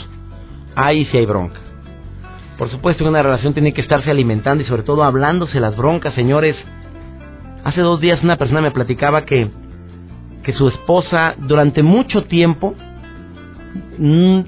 ahí 0.76 1.06
sí 1.06 1.18
hay 1.18 1.26
bronca. 1.26 1.60
Por 2.58 2.70
supuesto 2.70 3.04
que 3.04 3.10
una 3.10 3.22
relación 3.22 3.54
tiene 3.54 3.74
que 3.74 3.82
estarse 3.82 4.10
alimentando 4.10 4.64
y 4.64 4.68
sobre 4.68 4.84
todo 4.84 5.04
hablándose 5.04 5.60
las 5.60 5.76
broncas, 5.76 6.14
señores. 6.14 6.56
Hace 7.64 7.82
dos 7.82 8.00
días 8.00 8.24
una 8.24 8.38
persona 8.38 8.62
me 8.62 8.72
platicaba 8.72 9.26
que, 9.26 9.50
que 10.44 10.54
su 10.54 10.68
esposa 10.68 11.36
durante 11.38 11.84
mucho 11.84 12.24
tiempo 12.24 12.76
mm, 13.98 14.40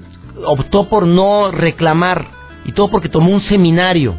optó 0.44 0.88
por 0.88 1.06
no 1.06 1.50
reclamar 1.50 2.26
y 2.64 2.72
todo 2.72 2.90
porque 2.90 3.08
tomó 3.08 3.30
un 3.30 3.42
seminario 3.42 4.14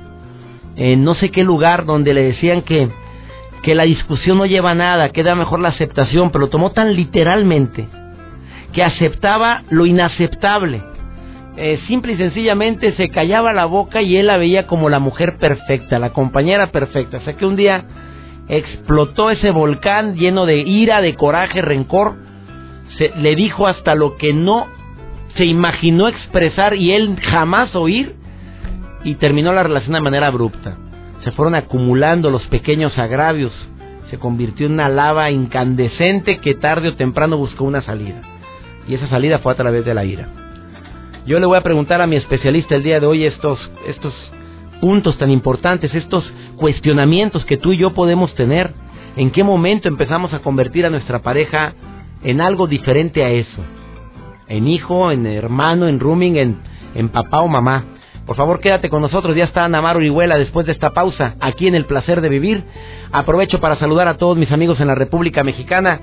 en 0.76 1.04
no 1.04 1.16
sé 1.16 1.30
qué 1.32 1.44
lugar 1.44 1.86
donde 1.86 2.14
le 2.14 2.24
decían 2.24 2.62
que, 2.62 2.90
que 3.64 3.76
la 3.76 3.84
discusión 3.84 4.38
no 4.38 4.46
lleva 4.46 4.72
a 4.72 4.76
nada, 4.76 5.10
que 5.10 5.24
da 5.24 5.36
mejor 5.36 5.60
la 5.60 5.70
aceptación, 5.70 6.32
pero 6.32 6.46
lo 6.46 6.50
tomó 6.50 6.72
tan 6.72 6.96
literalmente 6.96 7.88
que 8.74 8.84
aceptaba 8.84 9.64
lo 9.70 9.86
inaceptable 9.86 10.84
eh, 11.62 11.78
simple 11.88 12.14
y 12.14 12.18
sencillamente 12.18 12.94
se 12.94 13.10
callaba 13.10 13.52
la 13.52 13.66
boca 13.66 14.02
y 14.02 14.16
él 14.16 14.28
la 14.28 14.38
veía 14.38 14.66
como 14.66 14.88
la 14.88 15.00
mujer 15.00 15.38
perfecta, 15.40 16.00
la 16.00 16.12
compañera 16.12 16.68
perfecta. 16.72 17.18
O 17.18 17.20
sea 17.20 17.34
que 17.34 17.46
un 17.46 17.58
día 17.58 17.84
explotó 18.48 19.30
ese 19.30 19.52
volcán 19.52 20.16
lleno 20.16 20.46
de 20.46 20.60
ira, 20.60 21.02
de 21.02 21.16
coraje, 21.16 21.62
rencor. 21.62 22.16
Se, 22.98 23.12
le 23.18 23.36
dijo 23.36 23.68
hasta 23.68 23.94
lo 23.94 24.16
que 24.16 24.32
no 24.34 24.68
se 25.36 25.44
imaginó 25.44 26.08
expresar 26.08 26.76
y 26.76 26.94
él 26.94 27.20
jamás 27.22 27.76
oír 27.76 28.16
y 29.04 29.16
terminó 29.16 29.52
la 29.52 29.64
relación 29.64 29.96
de 29.96 30.02
manera 30.02 30.28
abrupta. 30.28 30.78
Se 31.26 31.34
fueron 31.34 31.56
acumulando 31.56 32.30
los 32.30 32.48
pequeños 32.48 32.98
agravios. 32.98 33.52
Se 34.10 34.18
convirtió 34.18 34.68
en 34.68 34.74
una 34.74 34.88
lava 34.88 35.30
incandescente 35.30 36.38
que 36.38 36.56
tarde 36.56 36.88
o 36.88 36.96
temprano 36.96 37.36
buscó 37.36 37.66
una 37.66 37.82
salida. 37.82 38.22
Y 38.88 38.96
esa 38.96 39.08
salida 39.08 39.40
fue 39.40 39.54
a 39.54 39.56
través 39.56 39.86
de 39.86 39.94
la 39.94 40.06
ira. 40.06 40.28
Yo 41.26 41.40
le 41.40 41.46
voy 41.46 41.58
a 41.58 41.64
preguntar 41.64 42.02
a 42.02 42.08
mi 42.08 42.16
especialista 42.16 42.76
el 42.76 42.84
día 42.84 43.00
de 43.00 43.06
hoy 43.06 43.26
estos, 43.26 43.60
estos 43.86 44.14
puntos 44.80 45.18
tan 45.18 45.30
importantes, 45.30 45.94
estos 45.94 46.32
cuestionamientos 46.56 47.46
que 47.46 47.58
tú 47.58 47.72
y 47.74 47.78
yo 47.78 47.94
podemos 47.94 48.34
tener. 48.36 48.72
¿En 49.16 49.32
qué 49.32 49.44
momento 49.44 49.88
empezamos 49.88 50.34
a 50.34 50.40
convertir 50.40 50.86
a 50.86 50.90
nuestra 50.90 51.20
pareja 51.20 51.74
en 52.24 52.42
algo 52.42 52.68
diferente 52.68 53.24
a 53.24 53.30
eso? 53.30 53.62
En 54.48 54.68
hijo, 54.68 55.12
en 55.12 55.26
hermano, 55.28 55.88
en 55.88 56.00
rooming, 56.00 56.38
en, 56.96 57.10
papá 57.10 57.42
o 57.42 57.48
mamá. 57.48 57.86
Por 58.26 58.36
favor, 58.36 58.60
quédate 58.60 58.90
con 58.90 59.02
nosotros. 59.02 59.36
Ya 59.36 59.46
está 59.46 59.66
Ana 59.66 59.82
Orihuela 59.92 60.38
después 60.38 60.66
de 60.66 60.72
esta 60.72 60.92
pausa 60.92 61.36
aquí 61.40 61.68
en 61.68 61.76
El 61.76 61.86
Placer 61.86 62.22
de 62.22 62.30
Vivir. 62.30 62.64
Aprovecho 63.12 63.60
para 63.60 63.78
saludar 63.78 64.08
a 64.08 64.18
todos 64.18 64.38
mis 64.38 64.52
amigos 64.52 64.80
en 64.80 64.88
la 64.88 64.96
República 64.96 65.44
Mexicana, 65.44 66.00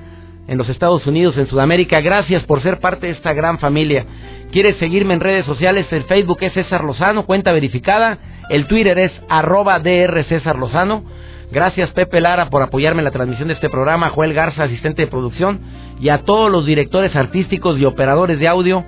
en 0.48 0.58
los 0.58 0.68
Estados 0.68 1.06
Unidos, 1.06 1.36
en 1.36 1.48
Sudamérica. 1.48 2.00
Gracias 2.00 2.44
por 2.44 2.62
ser 2.62 2.78
parte 2.80 3.06
de 3.06 3.12
esta 3.12 3.32
gran 3.32 3.58
familia. 3.58 4.04
¿Quieres 4.52 4.76
seguirme 4.76 5.14
en 5.14 5.20
redes 5.20 5.44
sociales? 5.44 5.86
El 5.90 6.04
Facebook 6.04 6.38
es 6.40 6.52
César 6.52 6.84
Lozano, 6.84 7.26
cuenta 7.26 7.52
verificada. 7.52 8.18
El 8.48 8.66
Twitter 8.66 8.98
es 8.98 9.12
arroba 9.28 9.78
DR 9.80 10.24
César 10.24 10.56
Lozano. 10.56 11.04
Gracias 11.50 11.90
Pepe 11.90 12.20
Lara 12.20 12.48
por 12.50 12.62
apoyarme 12.62 13.00
en 13.00 13.04
la 13.04 13.10
transmisión 13.10 13.48
de 13.48 13.54
este 13.54 13.68
programa, 13.68 14.10
Joel 14.10 14.34
Garza, 14.34 14.64
asistente 14.64 15.02
de 15.02 15.08
producción, 15.08 15.60
y 16.00 16.08
a 16.08 16.18
todos 16.18 16.50
los 16.50 16.66
directores 16.66 17.14
artísticos 17.14 17.78
y 17.78 17.84
operadores 17.84 18.38
de 18.38 18.48
audio 18.48 18.84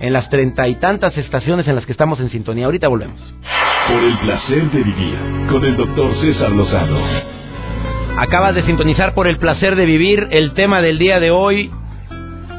en 0.00 0.12
las 0.12 0.28
treinta 0.28 0.68
y 0.68 0.74
tantas 0.76 1.16
estaciones 1.16 1.66
en 1.66 1.76
las 1.76 1.86
que 1.86 1.92
estamos 1.92 2.20
en 2.20 2.30
sintonía. 2.30 2.66
Ahorita 2.66 2.88
volvemos. 2.88 3.18
Por 3.88 4.02
el 4.02 4.18
placer 4.18 4.70
de 4.70 4.82
vivir 4.82 5.18
con 5.50 5.64
el 5.64 5.76
doctor 5.76 6.14
César 6.20 6.50
Lozano. 6.50 7.43
Acabas 8.16 8.54
de 8.54 8.62
sintonizar 8.62 9.12
por 9.12 9.26
el 9.26 9.38
placer 9.38 9.74
de 9.74 9.86
vivir. 9.86 10.28
El 10.30 10.52
tema 10.52 10.80
del 10.80 10.98
día 10.98 11.18
de 11.18 11.32
hoy 11.32 11.70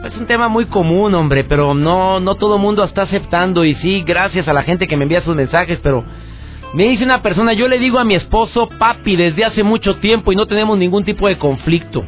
es 0.04 0.18
un 0.18 0.26
tema 0.26 0.50
muy 0.50 0.66
común, 0.66 1.14
hombre, 1.16 1.46
pero 1.46 1.74
no 1.74 2.20
no 2.20 2.36
todo 2.36 2.58
mundo 2.58 2.84
está 2.84 3.04
aceptando 3.04 3.64
y 3.64 3.74
sí, 3.76 4.04
gracias 4.06 4.50
a 4.50 4.54
la 4.54 4.64
gente 4.64 4.86
que 4.86 4.98
me 4.98 5.04
envía 5.04 5.24
sus 5.24 5.36
mensajes, 5.36 5.80
pero 5.82 6.04
me 6.74 6.90
dice 6.90 7.06
una 7.06 7.22
persona, 7.22 7.54
yo 7.54 7.70
le 7.70 7.80
digo 7.80 8.00
a 8.00 8.04
mi 8.04 8.16
esposo 8.16 8.68
papi 8.78 9.16
desde 9.16 9.46
hace 9.46 9.64
mucho 9.64 9.96
tiempo 9.96 10.34
y 10.34 10.36
no 10.36 10.46
tenemos 10.46 10.78
ningún 10.78 11.06
tipo 11.06 11.28
de 11.28 11.38
conflicto. 11.38 12.04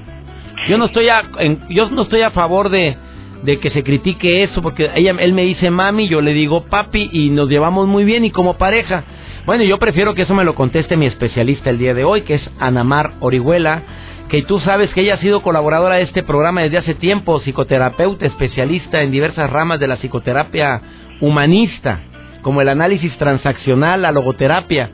Yo 0.67 0.77
no 0.77 0.85
estoy 0.85 1.07
a, 1.07 1.23
yo 1.69 1.89
no 1.89 2.01
estoy 2.01 2.23
a 2.23 2.31
favor 2.31 2.69
de 2.69 2.97
de 3.43 3.59
que 3.59 3.69
se 3.69 3.83
critique 3.83 4.43
eso, 4.43 4.61
porque 4.61 4.89
ella, 4.95 5.15
él 5.19 5.33
me 5.33 5.43
dice 5.43 5.69
mami, 5.69 6.07
yo 6.07 6.21
le 6.21 6.33
digo 6.33 6.65
papi 6.65 7.09
y 7.13 7.29
nos 7.29 7.49
llevamos 7.49 7.87
muy 7.87 8.03
bien 8.03 8.25
y 8.25 8.31
como 8.31 8.55
pareja. 8.55 9.03
Bueno, 9.47 9.63
yo 9.63 9.77
prefiero 9.77 10.13
que 10.13 10.23
eso 10.23 10.35
me 10.35 10.43
lo 10.43 10.55
conteste 10.55 10.97
mi 10.97 11.05
especialista 11.05 11.69
el 11.69 11.77
día 11.77 11.93
de 11.93 12.03
hoy, 12.03 12.23
que 12.23 12.33
es 12.33 12.49
Anamar 12.59 13.13
Orihuela, 13.21 13.81
que 14.27 14.41
tú 14.41 14.59
sabes 14.59 14.93
que 14.93 14.99
ella 14.99 15.13
ha 15.13 15.19
sido 15.19 15.41
colaboradora 15.41 15.95
de 15.95 16.01
este 16.01 16.21
programa 16.21 16.63
desde 16.63 16.79
hace 16.79 16.95
tiempo, 16.95 17.39
psicoterapeuta, 17.39 18.25
especialista 18.25 19.01
en 19.01 19.09
diversas 19.09 19.49
ramas 19.49 19.79
de 19.79 19.87
la 19.87 19.95
psicoterapia 19.95 20.81
humanista, 21.21 22.01
como 22.41 22.59
el 22.59 22.67
análisis 22.67 23.17
transaccional, 23.17 24.01
la 24.01 24.11
logoterapia, 24.11 24.89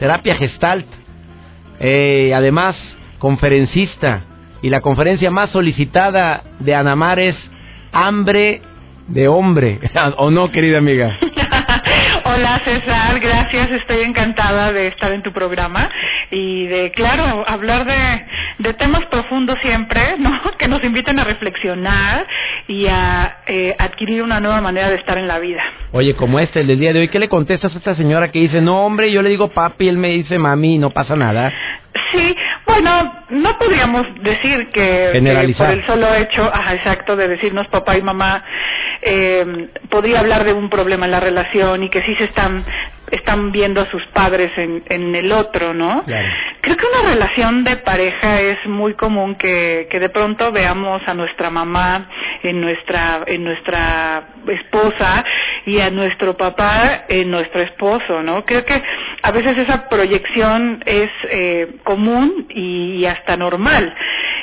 terapia 0.00 0.34
gestalt, 0.34 0.86
eh, 1.78 2.32
además 2.34 2.74
conferencista, 3.20 4.22
y 4.62 4.70
la 4.70 4.80
conferencia 4.80 5.30
más 5.30 5.50
solicitada 5.50 6.42
de 6.58 6.74
Anamar 6.74 7.20
es 7.20 7.36
hambre 7.92 8.62
de 9.06 9.28
hombre. 9.28 9.78
¿O 10.16 10.32
no, 10.32 10.50
querida 10.50 10.78
amiga? 10.78 11.16
Hola 12.34 12.62
César, 12.64 13.20
gracias, 13.20 13.70
estoy 13.72 14.04
encantada 14.04 14.72
de 14.72 14.86
estar 14.86 15.12
en 15.12 15.22
tu 15.22 15.32
programa 15.32 15.90
y 16.30 16.66
de, 16.66 16.90
claro, 16.92 17.44
hablar 17.46 17.84
de, 17.84 18.24
de 18.58 18.74
temas 18.74 19.04
profundos 19.06 19.58
siempre, 19.60 20.16
¿no? 20.18 20.40
Que 20.58 20.66
nos 20.66 20.82
inviten 20.82 21.18
a 21.18 21.24
reflexionar 21.24 22.26
y 22.68 22.86
a 22.86 23.36
eh, 23.46 23.74
adquirir 23.78 24.22
una 24.22 24.40
nueva 24.40 24.62
manera 24.62 24.88
de 24.88 24.96
estar 24.96 25.18
en 25.18 25.28
la 25.28 25.38
vida. 25.40 25.62
Oye, 25.92 26.14
como 26.14 26.38
este, 26.38 26.60
el 26.60 26.68
del 26.68 26.80
día 26.80 26.94
de 26.94 27.00
hoy, 27.00 27.08
¿qué 27.08 27.18
le 27.18 27.28
contestas 27.28 27.74
a 27.74 27.78
esta 27.78 27.94
señora 27.96 28.30
que 28.30 28.38
dice, 28.38 28.62
no 28.62 28.86
hombre, 28.86 29.12
yo 29.12 29.20
le 29.20 29.28
digo 29.28 29.48
papi, 29.48 29.88
él 29.88 29.98
me 29.98 30.08
dice 30.08 30.38
mami, 30.38 30.78
no 30.78 30.88
pasa 30.88 31.14
nada? 31.14 31.52
Sí, 32.12 32.36
bueno, 32.72 33.12
no 33.28 33.58
podríamos 33.58 34.06
decir 34.22 34.68
que, 34.68 35.10
por 35.58 35.70
el 35.70 35.86
solo 35.86 36.14
hecho, 36.14 36.42
ajá, 36.42 36.74
exacto, 36.74 37.16
de 37.16 37.28
decirnos 37.28 37.68
papá 37.68 37.98
y 37.98 38.02
mamá, 38.02 38.42
eh, 39.02 39.68
podría 39.90 40.20
hablar 40.20 40.44
de 40.44 40.54
un 40.54 40.70
problema 40.70 41.04
en 41.04 41.12
la 41.12 41.20
relación 41.20 41.82
y 41.82 41.90
que 41.90 42.02
sí 42.02 42.14
se 42.14 42.24
están 42.24 42.64
están 43.12 43.52
viendo 43.52 43.82
a 43.82 43.90
sus 43.90 44.04
padres 44.06 44.50
en, 44.56 44.82
en 44.88 45.14
el 45.14 45.30
otro, 45.32 45.74
¿no? 45.74 46.02
Creo 46.62 46.76
que 46.76 46.86
una 46.86 47.10
relación 47.10 47.62
de 47.62 47.76
pareja 47.76 48.40
es 48.40 48.66
muy 48.66 48.94
común 48.94 49.34
que, 49.34 49.86
que 49.90 50.00
de 50.00 50.08
pronto 50.08 50.50
veamos 50.50 51.02
a 51.06 51.12
nuestra 51.12 51.50
mamá 51.50 52.08
en 52.42 52.60
nuestra 52.60 53.22
en 53.26 53.44
nuestra 53.44 54.28
esposa 54.48 55.24
y 55.66 55.78
a 55.80 55.90
nuestro 55.90 56.36
papá 56.36 57.04
en 57.08 57.30
nuestro 57.30 57.60
esposo, 57.60 58.22
¿no? 58.22 58.44
Creo 58.46 58.64
que 58.64 58.82
a 59.22 59.30
veces 59.30 59.58
esa 59.58 59.88
proyección 59.90 60.82
es 60.86 61.10
eh, 61.30 61.68
común 61.84 62.46
y 62.48 63.04
hasta 63.04 63.36
normal. 63.36 63.94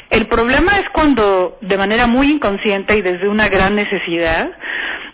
El 0.10 0.26
problema 0.28 0.80
es 0.80 0.90
cuando 0.90 1.58
de 1.62 1.78
manera 1.78 2.08
muy 2.08 2.32
inconsciente 2.32 2.98
y 2.98 3.02
desde 3.02 3.28
una 3.28 3.48
gran 3.48 3.76
necesidad 3.76 4.50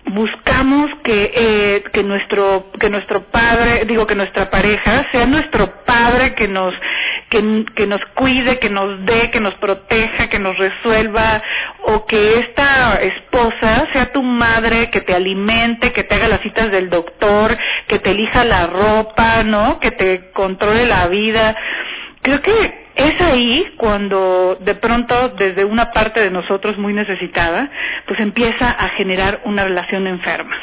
buscamos 0.05 0.91
que 1.03 1.31
eh, 1.33 1.83
que 1.91 2.03
nuestro 2.03 2.67
que 2.79 2.89
nuestro 2.89 3.23
padre 3.23 3.85
digo 3.85 4.05
que 4.05 4.15
nuestra 4.15 4.49
pareja 4.49 5.05
sea 5.11 5.25
nuestro 5.25 5.83
padre 5.83 6.35
que 6.35 6.47
nos 6.47 6.73
que, 7.29 7.65
que 7.75 7.87
nos 7.87 8.01
cuide 8.13 8.59
que 8.59 8.69
nos 8.69 9.03
dé 9.05 9.31
que 9.31 9.39
nos 9.39 9.55
proteja 9.55 10.29
que 10.29 10.37
nos 10.37 10.55
resuelva 10.57 11.41
o 11.85 12.05
que 12.05 12.39
esta 12.39 13.01
esposa 13.01 13.87
sea 13.93 14.11
tu 14.11 14.21
madre 14.21 14.91
que 14.91 15.01
te 15.01 15.15
alimente 15.15 15.91
que 15.91 16.03
te 16.03 16.15
haga 16.15 16.27
las 16.27 16.41
citas 16.41 16.71
del 16.71 16.89
doctor 16.89 17.57
que 17.87 17.97
te 17.97 18.11
elija 18.11 18.45
la 18.45 18.67
ropa 18.67 19.41
no 19.43 19.79
que 19.79 19.89
te 19.91 20.31
controle 20.33 20.85
la 20.85 21.07
vida 21.07 21.55
creo 22.25 22.41
que 22.41 22.85
es 22.95 23.21
ahí 23.21 23.73
cuando 23.77 24.57
de 24.59 24.73
pronto 24.75 25.29
desde 25.37 25.63
una 25.63 25.91
parte 25.91 26.19
de 26.21 26.31
nosotros 26.31 26.75
muy 26.75 26.91
necesitada, 26.91 27.69
pues 28.07 28.19
empieza 28.19 28.71
a 28.71 28.89
generar 28.89 29.41
una 29.45 29.63
relación 29.63 30.07
enferma. 30.07 30.55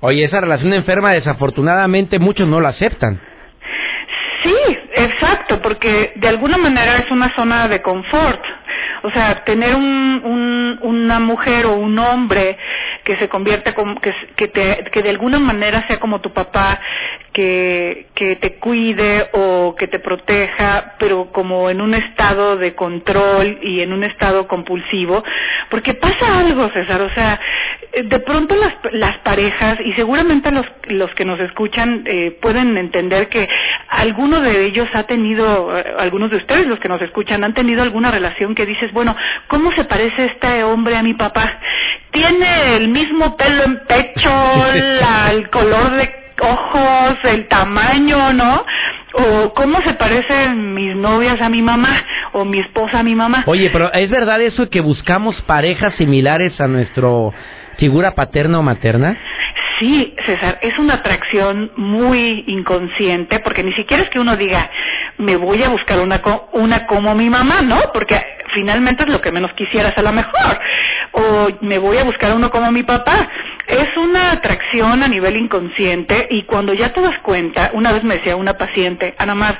Oye, 0.00 0.24
esa 0.24 0.40
relación 0.40 0.74
enferma 0.74 1.12
desafortunadamente 1.12 2.18
muchos 2.18 2.46
no 2.46 2.60
la 2.60 2.70
aceptan. 2.70 3.18
Sí, 4.42 4.54
exacto, 4.94 5.62
porque 5.62 6.12
de 6.16 6.28
alguna 6.28 6.58
manera 6.58 6.98
es 6.98 7.10
una 7.10 7.34
zona 7.34 7.68
de 7.68 7.80
confort. 7.80 8.44
O 9.04 9.10
sea, 9.12 9.44
tener 9.44 9.74
un, 9.74 10.20
un, 10.24 10.78
una 10.82 11.20
mujer 11.20 11.66
o 11.66 11.74
un 11.74 11.98
hombre 11.98 12.58
que 13.04 13.16
se 13.16 13.28
convierte 13.28 13.72
como, 13.74 14.00
que, 14.00 14.14
que, 14.36 14.48
te, 14.48 14.84
que 14.92 15.02
de 15.02 15.10
alguna 15.10 15.38
manera 15.38 15.86
sea 15.86 15.98
como 15.98 16.20
tu 16.20 16.32
papá, 16.32 16.78
que, 17.32 18.06
que 18.14 18.36
te 18.36 18.54
cuide 18.58 19.28
o 19.32 19.74
que 19.76 19.88
te 19.88 19.98
proteja, 19.98 20.94
pero 20.98 21.32
como 21.32 21.70
en 21.70 21.80
un 21.80 21.94
estado 21.94 22.56
de 22.56 22.74
control 22.74 23.58
y 23.62 23.80
en 23.80 23.92
un 23.92 24.04
estado 24.04 24.46
compulsivo, 24.46 25.24
porque 25.70 25.94
pasa 25.94 26.38
algo, 26.38 26.68
César, 26.70 27.00
o 27.00 27.10
sea, 27.14 27.40
de 28.04 28.18
pronto 28.20 28.54
las, 28.56 28.74
las 28.92 29.18
parejas, 29.18 29.78
y 29.84 29.92
seguramente 29.94 30.50
los, 30.50 30.66
los 30.88 31.10
que 31.14 31.24
nos 31.24 31.40
escuchan 31.40 32.02
eh, 32.06 32.36
pueden 32.40 32.76
entender 32.76 33.28
que 33.28 33.48
alguno 33.88 34.40
de 34.40 34.66
ellos 34.66 34.88
ha 34.94 35.04
tenido, 35.04 35.76
eh, 35.78 35.84
algunos 35.98 36.30
de 36.30 36.38
ustedes 36.38 36.66
los 36.66 36.78
que 36.80 36.88
nos 36.88 37.02
escuchan, 37.02 37.44
han 37.44 37.54
tenido 37.54 37.82
alguna 37.82 38.10
relación 38.10 38.54
que 38.54 38.66
dices, 38.66 38.92
bueno, 38.92 39.14
¿cómo 39.48 39.72
se 39.72 39.84
parece 39.84 40.26
este 40.26 40.64
hombre 40.64 40.96
a 40.96 41.02
mi 41.02 41.14
papá? 41.14 41.60
Tiene 42.10 42.76
el 42.76 42.88
mismo 42.88 43.36
pelo 43.36 43.64
en 43.64 43.80
pecho, 43.86 44.66
el 45.30 45.50
color 45.50 45.92
de 45.92 46.21
ojos, 46.40 47.18
el 47.24 47.46
tamaño, 47.48 48.32
¿no? 48.32 48.64
O 49.14 49.54
cómo 49.54 49.80
se 49.82 49.94
parecen 49.94 50.74
mis 50.74 50.96
novias 50.96 51.40
a 51.40 51.48
mi 51.48 51.62
mamá 51.62 52.04
o 52.32 52.44
mi 52.44 52.60
esposa 52.60 53.00
a 53.00 53.02
mi 53.02 53.14
mamá. 53.14 53.44
Oye, 53.46 53.70
pero 53.70 53.92
¿es 53.92 54.10
verdad 54.10 54.40
eso 54.40 54.70
que 54.70 54.80
buscamos 54.80 55.40
parejas 55.42 55.94
similares 55.96 56.58
a 56.60 56.66
nuestro 56.66 57.32
figura 57.78 58.14
paterna 58.14 58.58
o 58.58 58.62
materna? 58.62 59.16
Sí, 59.78 60.14
César, 60.26 60.58
es 60.62 60.78
una 60.78 60.94
atracción 60.94 61.72
muy 61.76 62.44
inconsciente 62.46 63.40
porque 63.40 63.62
ni 63.62 63.72
siquiera 63.72 64.04
es 64.04 64.10
que 64.10 64.20
uno 64.20 64.36
diga, 64.36 64.70
me 65.18 65.36
voy 65.36 65.62
a 65.62 65.68
buscar 65.68 65.98
una, 65.98 66.22
una 66.52 66.86
como 66.86 67.14
mi 67.14 67.28
mamá, 67.28 67.62
¿no? 67.62 67.80
Porque 67.92 68.20
finalmente 68.54 69.02
es 69.02 69.08
lo 69.08 69.20
que 69.20 69.32
menos 69.32 69.52
quisieras 69.54 69.96
a 69.96 70.02
lo 70.02 70.12
mejor. 70.12 70.58
O 71.12 71.48
me 71.60 71.78
voy 71.78 71.98
a 71.98 72.04
buscar 72.04 72.34
uno 72.34 72.50
como 72.50 72.72
mi 72.72 72.82
papá. 72.82 73.28
Es 73.66 73.96
una 73.96 74.32
atracción 74.32 75.02
a 75.02 75.08
nivel 75.08 75.36
inconsciente 75.36 76.26
y 76.30 76.42
cuando 76.42 76.74
ya 76.74 76.92
te 76.92 77.00
das 77.00 77.18
cuenta, 77.20 77.70
una 77.74 77.92
vez 77.92 78.02
me 78.02 78.16
decía 78.16 78.34
una 78.36 78.54
paciente, 78.54 79.14
Ana 79.18 79.34
más, 79.34 79.54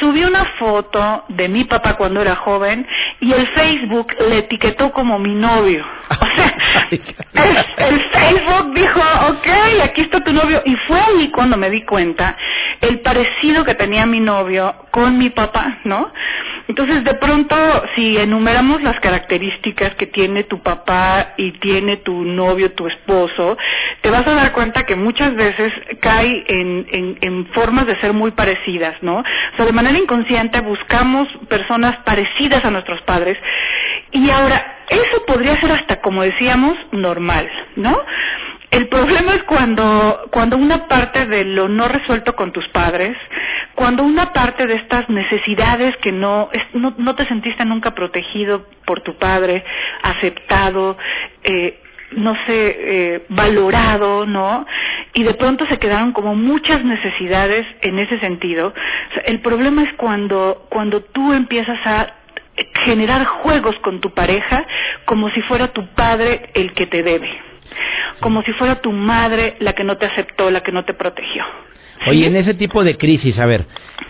subí 0.00 0.24
una 0.24 0.44
foto 0.58 1.24
de 1.28 1.48
mi 1.48 1.64
papá 1.64 1.94
cuando 1.96 2.20
era 2.22 2.36
joven 2.36 2.86
y 3.20 3.32
el 3.32 3.46
Facebook 3.48 4.14
le 4.28 4.38
etiquetó 4.38 4.92
como 4.92 5.18
mi 5.18 5.34
novio. 5.34 5.84
O 6.10 6.36
sea, 6.36 6.56
el, 7.88 8.00
Facebook 8.10 8.74
dijo, 8.74 9.00
ok, 9.00 9.48
aquí 9.84 10.02
está 10.02 10.22
tu 10.24 10.32
novio. 10.32 10.62
Y 10.64 10.74
fue 10.86 11.00
ahí 11.00 11.30
cuando 11.30 11.56
me 11.56 11.70
di 11.70 11.82
cuenta 11.82 12.36
el 12.80 13.00
parecido 13.00 13.64
que 13.64 13.74
tenía 13.74 14.06
mi 14.06 14.20
novio 14.20 14.74
con 14.90 15.18
mi 15.18 15.30
papá, 15.30 15.78
¿no? 15.84 16.12
Entonces, 16.68 17.04
de 17.04 17.14
pronto, 17.14 17.56
si 17.94 18.16
enumeramos 18.16 18.82
las 18.82 18.98
características 19.00 19.94
que 19.96 20.06
tiene 20.06 20.44
tu 20.44 20.62
papá 20.62 21.34
y 21.36 21.52
tiene 21.52 21.98
tu 21.98 22.24
novio, 22.24 22.72
tu 22.72 22.86
esposo, 22.86 23.56
te 24.00 24.10
vas 24.10 24.26
a 24.26 24.34
dar 24.34 24.52
cuenta 24.52 24.84
que 24.84 24.96
muchas 24.96 25.34
veces 25.34 25.72
cae 26.00 26.44
en, 26.46 26.86
en, 26.90 27.18
en 27.20 27.46
formas 27.46 27.86
de 27.86 28.00
ser 28.00 28.12
muy 28.12 28.30
parecidas, 28.32 28.94
¿no? 29.02 29.18
O 29.18 29.56
sea, 29.56 29.66
de 29.66 29.72
manera 29.72 29.98
inconsciente 29.98 30.60
buscamos 30.60 31.28
personas 31.48 31.96
parecidas 32.04 32.64
a 32.64 32.70
nuestros 32.70 33.00
padres 33.02 33.38
y 34.12 34.30
ahora, 34.30 34.76
eso 34.90 35.24
podría 35.26 35.58
ser 35.60 35.72
hasta, 35.72 36.00
como 36.00 36.22
decíamos, 36.22 36.76
normal, 36.92 37.50
¿no? 37.76 37.98
El 38.72 38.88
problema 38.88 39.34
es 39.34 39.42
cuando, 39.42 40.28
cuando 40.30 40.56
una 40.56 40.88
parte 40.88 41.26
de 41.26 41.44
lo 41.44 41.68
no 41.68 41.88
resuelto 41.88 42.34
con 42.34 42.52
tus 42.52 42.66
padres, 42.68 43.14
cuando 43.74 44.02
una 44.02 44.32
parte 44.32 44.66
de 44.66 44.76
estas 44.76 45.10
necesidades 45.10 45.94
que 45.98 46.10
no, 46.10 46.48
no, 46.72 46.94
no 46.96 47.14
te 47.14 47.26
sentiste 47.26 47.66
nunca 47.66 47.90
protegido 47.90 48.64
por 48.86 49.02
tu 49.02 49.18
padre, 49.18 49.62
aceptado, 50.02 50.96
eh, 51.44 51.80
no 52.12 52.34
sé, 52.46 52.76
eh, 52.78 53.26
valorado, 53.28 54.24
¿no? 54.24 54.64
Y 55.12 55.22
de 55.22 55.34
pronto 55.34 55.66
se 55.66 55.78
quedaron 55.78 56.12
como 56.12 56.34
muchas 56.34 56.82
necesidades 56.82 57.66
en 57.82 57.98
ese 57.98 58.18
sentido. 58.20 58.72
el 59.26 59.40
problema 59.40 59.82
es 59.82 59.92
cuando, 59.98 60.64
cuando 60.70 61.02
tú 61.02 61.34
empiezas 61.34 61.78
a 61.86 62.14
generar 62.86 63.26
juegos 63.26 63.76
con 63.80 64.00
tu 64.00 64.14
pareja 64.14 64.64
como 65.04 65.28
si 65.32 65.42
fuera 65.42 65.74
tu 65.74 65.86
padre 65.88 66.48
el 66.54 66.72
que 66.72 66.86
te 66.86 67.02
debe. 67.02 67.51
Como 68.20 68.42
si 68.42 68.52
fuera 68.52 68.80
tu 68.80 68.92
madre 68.92 69.56
la 69.60 69.72
que 69.72 69.84
no 69.84 69.96
te 69.96 70.06
aceptó, 70.06 70.50
la 70.50 70.62
que 70.62 70.72
no 70.72 70.84
te 70.84 70.94
protegió. 70.94 71.44
Oye, 72.06 72.26
en 72.26 72.36
ese 72.36 72.54
tipo 72.54 72.82
de 72.82 72.96
crisis, 72.96 73.38
a 73.38 73.46
ver, 73.46 73.64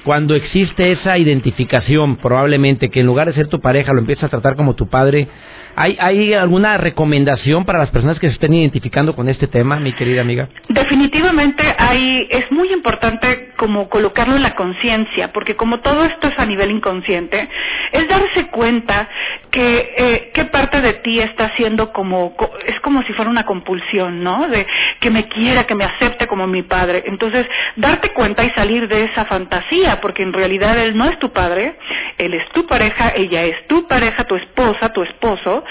cuando 0.05 0.35
existe 0.35 0.93
esa 0.93 1.19
identificación, 1.19 2.17
probablemente 2.17 2.91
que 2.91 3.01
en 3.01 3.07
lugar 3.07 3.29
de 3.29 3.35
ser 3.35 3.49
tu 3.49 3.61
pareja 3.61 3.93
lo 3.93 4.01
empiezas 4.01 4.25
a 4.25 4.29
tratar 4.29 4.57
como 4.57 4.75
tu 4.75 4.89
padre, 4.89 5.29
¿Hay, 5.75 5.97
¿Hay 6.01 6.35
alguna 6.35 6.77
recomendación 6.77 7.65
para 7.65 7.79
las 7.79 7.91
personas 7.91 8.19
que 8.19 8.27
se 8.27 8.35
estén 8.35 8.53
identificando 8.53 9.17
con 9.17 9.29
este 9.29 9.47
tema, 9.47 9.77
mi 9.77 9.93
querida 9.93 10.21
amiga? 10.21 10.49
Definitivamente 10.69 11.63
hay, 11.79 12.29
es 12.31 12.51
muy 12.53 12.71
importante 12.73 13.53
como 13.57 13.89
colocarlo 13.89 14.37
en 14.37 14.43
la 14.43 14.55
conciencia, 14.55 15.33
porque 15.33 15.57
como 15.57 15.81
todo 15.81 16.05
esto 16.05 16.29
es 16.29 16.39
a 16.39 16.45
nivel 16.45 16.71
inconsciente, 16.71 17.49
es 17.93 18.07
darse 18.09 18.49
cuenta 18.49 19.09
que 19.51 19.95
eh, 19.97 20.31
qué 20.35 20.45
parte 20.47 20.81
de 20.81 20.95
ti 20.95 21.21
está 21.21 21.47
haciendo 21.47 21.93
como, 21.93 22.35
es 22.67 22.79
como 22.81 23.03
si 23.05 23.13
fuera 23.15 23.31
una 23.31 23.45
compulsión, 23.45 24.23
¿no? 24.23 24.49
De 24.49 24.67
que 25.01 25.11
me 25.11 25.29
quiera, 25.29 25.65
que 25.65 25.75
me 25.75 25.85
acepte 25.85 26.27
como 26.27 26.47
mi 26.47 26.63
padre. 26.63 27.05
Entonces, 27.07 27.47
darte 27.77 28.13
cuenta 28.13 28.45
y 28.45 28.51
salir 28.51 28.89
de 28.89 29.05
esa 29.05 29.25
fantasía, 29.25 29.82
porque 30.01 30.23
en 30.23 30.33
realidad 30.33 30.79
él 30.79 30.97
no 30.97 31.09
es 31.09 31.19
tu 31.19 31.33
padre, 31.33 31.75
él 32.19 32.35
es 32.35 32.49
tu 32.51 32.67
pareja, 32.67 33.13
ella 33.15 33.45
es 33.45 33.67
tu 33.67 33.87
pareja, 33.87 34.25
tu 34.25 34.37
esposa, 34.37 34.93
tu 34.93 35.03
esposo, 35.03 35.65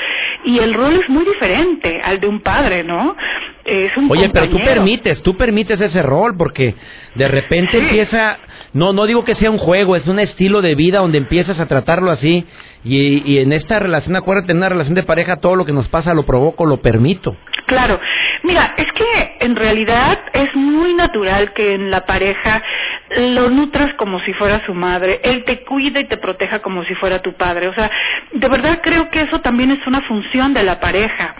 y 0.46 0.60
el 0.60 0.74
rol 0.74 0.96
es 0.96 1.10
muy 1.10 1.26
diferente 1.26 2.02
al 2.04 2.20
de 2.20 2.28
un 2.28 2.42
padre, 2.42 2.84
¿no? 2.84 3.16
Es 3.64 3.96
un 3.96 4.12
Oye, 4.12 4.30
pero 4.30 4.50
tú 4.50 4.58
permites, 4.58 5.22
tú 5.22 5.38
permites 5.38 5.80
ese 5.80 6.02
rol 6.02 6.36
porque 6.38 6.76
de 7.16 7.28
repente 7.28 7.78
empieza, 7.78 8.38
no, 8.74 8.94
no 8.94 9.06
digo 9.06 9.24
que 9.24 9.36
sea 9.36 9.52
un 9.52 9.58
juego, 9.58 9.96
es 9.96 10.08
un 10.08 10.20
estilo 10.20 10.62
de 10.62 10.76
vida 10.76 11.00
donde 11.00 11.18
empiezas 11.18 11.60
a 11.60 11.68
tratarlo 11.68 12.12
así 12.12 12.46
y, 12.84 13.32
y 13.32 13.40
en 13.40 13.54
esta 13.54 13.80
relación, 13.80 14.16
acuérdate, 14.16 14.52
en 14.52 14.60
una 14.60 14.70
relación 14.70 14.96
de 14.96 15.04
pareja 15.04 15.38
todo 15.38 15.56
lo 15.56 15.66
que 15.66 15.74
nos 15.74 15.88
pasa 15.90 16.14
lo 16.14 16.26
provoco, 16.26 16.66
lo 16.66 16.78
permito. 16.78 17.36
Claro, 17.68 18.00
mira, 18.44 18.74
es 18.78 18.92
que 18.94 19.38
en 19.40 19.56
realidad 19.56 20.20
es 20.34 20.54
muy 20.56 20.94
natural 20.94 21.54
que 21.54 21.74
en 21.74 21.92
la 21.92 22.06
pareja 22.06 22.62
lo 23.18 23.50
nutras 23.50 23.94
como 23.96 24.20
si 24.22 24.34
fuera 24.34 24.66
su 24.66 24.74
madre, 24.74 25.20
él 25.24 25.44
te 25.44 25.64
cuida 25.64 26.00
y 26.00 26.06
te 26.06 26.18
proteja 26.18 26.60
como 26.60 26.84
si 26.86 26.96
fuera 26.96 27.22
tu 27.22 27.34
padre. 27.34 27.68
O 27.68 27.74
sea, 27.74 27.92
de 28.32 28.48
verdad 28.48 28.80
creo 28.82 29.10
que 29.10 29.22
eso 29.22 29.40
también 29.42 29.72
es 29.72 29.86
una 29.86 30.02
función 30.02 30.54
de 30.54 30.64
la 30.64 30.80
pareja. 30.80 31.36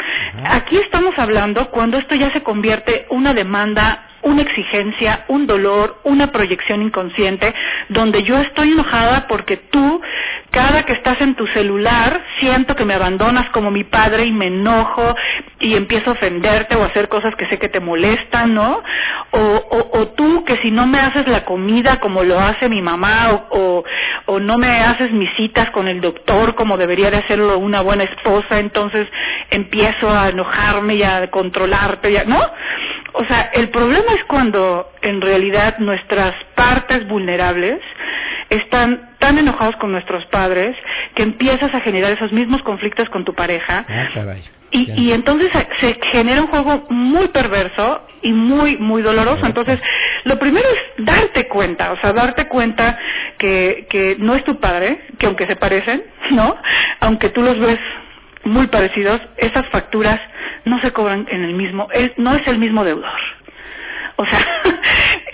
Aquí 0.46 0.78
estamos 0.78 1.18
hablando 1.18 1.70
cuando 1.72 1.98
esto 1.98 2.16
ya 2.16 2.32
se 2.34 2.44
convierte 2.44 3.06
una 3.10 3.34
demanda 3.34 4.08
una 4.24 4.42
exigencia, 4.42 5.26
un 5.28 5.48
dolor, 5.48 6.00
una 6.04 6.32
proyección 6.32 6.82
inconsciente, 6.82 7.54
donde 7.90 8.24
yo 8.24 8.38
estoy 8.40 8.72
enojada 8.72 9.28
porque 9.28 9.58
tú, 9.58 10.02
cada 10.52 10.84
que 10.84 10.94
estás 10.94 11.20
en 11.22 11.36
tu 11.36 11.48
celular, 11.48 12.22
siento 12.40 12.76
que 12.76 12.86
me 12.86 12.94
abandonas 12.94 13.50
como 13.50 13.72
mi 13.72 13.84
padre 13.84 14.26
y 14.26 14.32
me 14.32 14.48
enojo 14.48 15.16
y 15.60 15.76
empiezo 15.76 16.12
a 16.12 16.14
ofenderte 16.14 16.76
o 16.76 16.84
a 16.84 16.88
hacer 16.88 17.08
cosas 17.08 17.36
que 17.36 17.48
sé 17.48 17.58
que 17.58 17.70
te 17.70 17.80
molestan, 17.80 18.54
¿no? 18.54 18.82
O, 19.32 19.40
o, 19.40 20.00
o 20.00 20.08
tú 20.10 20.44
que 20.46 20.58
si 20.58 20.72
no 20.72 20.86
me 20.88 21.00
haces 21.00 21.28
la 21.28 21.46
comida 21.46 22.00
como 22.00 22.24
lo 22.24 22.40
hace 22.40 22.70
mi 22.70 22.82
mamá 22.82 23.32
o, 23.32 23.48
o, 23.50 23.84
o 24.26 24.40
no 24.40 24.58
me 24.58 24.82
haces 24.82 25.12
mis 25.12 25.30
citas 25.36 25.70
con 25.72 25.88
el 25.88 26.02
doctor 26.02 26.56
como 26.56 26.78
debería 26.78 27.12
de 27.12 27.18
hacerlo 27.18 27.58
una 27.58 27.82
buena 27.82 28.04
esposa, 28.04 28.60
entonces 28.60 29.08
empiezo 29.50 30.10
a 30.10 30.30
enojarme 30.30 30.96
y 30.96 31.04
a 31.04 31.30
controlarte, 31.30 32.26
¿no? 32.26 32.40
O 33.14 33.26
sea, 33.26 33.50
el 33.54 33.70
problema 33.70 34.14
es 34.14 34.24
cuando 34.26 34.90
en 35.02 35.22
realidad 35.22 35.78
nuestras 35.80 36.34
partes 36.56 37.08
vulnerables 37.08 37.80
están 38.50 39.12
tan 39.20 39.38
enojados 39.38 39.76
con 39.78 39.92
nuestros 39.92 40.26
padres 40.26 40.76
que 41.16 41.24
empiezas 41.24 41.74
a 41.74 41.82
generar 41.82 42.12
esos 42.12 42.32
mismos 42.32 42.62
conflictos 42.64 43.10
con 43.10 43.24
tu 43.24 43.34
pareja. 43.34 43.86
Ah, 43.88 44.36
y, 44.72 44.92
y 45.02 45.12
entonces 45.12 45.52
se 45.82 46.00
genera 46.12 46.42
un 46.42 46.48
juego 46.48 46.86
muy 46.90 47.28
perverso 47.30 48.08
y 48.22 48.32
muy, 48.32 48.78
muy 48.78 49.02
doloroso. 49.02 49.46
Entonces, 49.46 49.80
lo 50.24 50.40
primero 50.40 50.68
es 50.70 51.06
darte 51.06 51.48
cuenta, 51.48 51.92
o 51.92 52.00
sea, 52.00 52.14
darte 52.14 52.48
cuenta 52.48 52.98
que, 53.38 53.88
que 53.90 54.16
no 54.20 54.36
es 54.36 54.44
tu 54.44 54.60
padre, 54.60 55.00
que 55.18 55.26
aunque 55.26 55.48
se 55.48 55.56
parecen, 55.56 56.04
¿no? 56.32 56.56
Aunque 57.00 57.30
tú 57.30 57.42
los 57.42 57.60
ves 57.60 57.80
muy 58.44 58.68
parecidos, 58.68 59.22
esas 59.38 59.66
facturas 59.68 60.20
no 60.66 60.80
se 60.82 60.92
cobran 60.92 61.28
en 61.30 61.44
el 61.44 61.54
mismo, 61.54 61.88
él 61.94 62.14
no 62.18 62.36
es 62.36 62.48
el 62.48 62.58
mismo 62.58 62.84
deudor. 62.84 63.20
O 64.18 64.26
sea, 64.26 64.46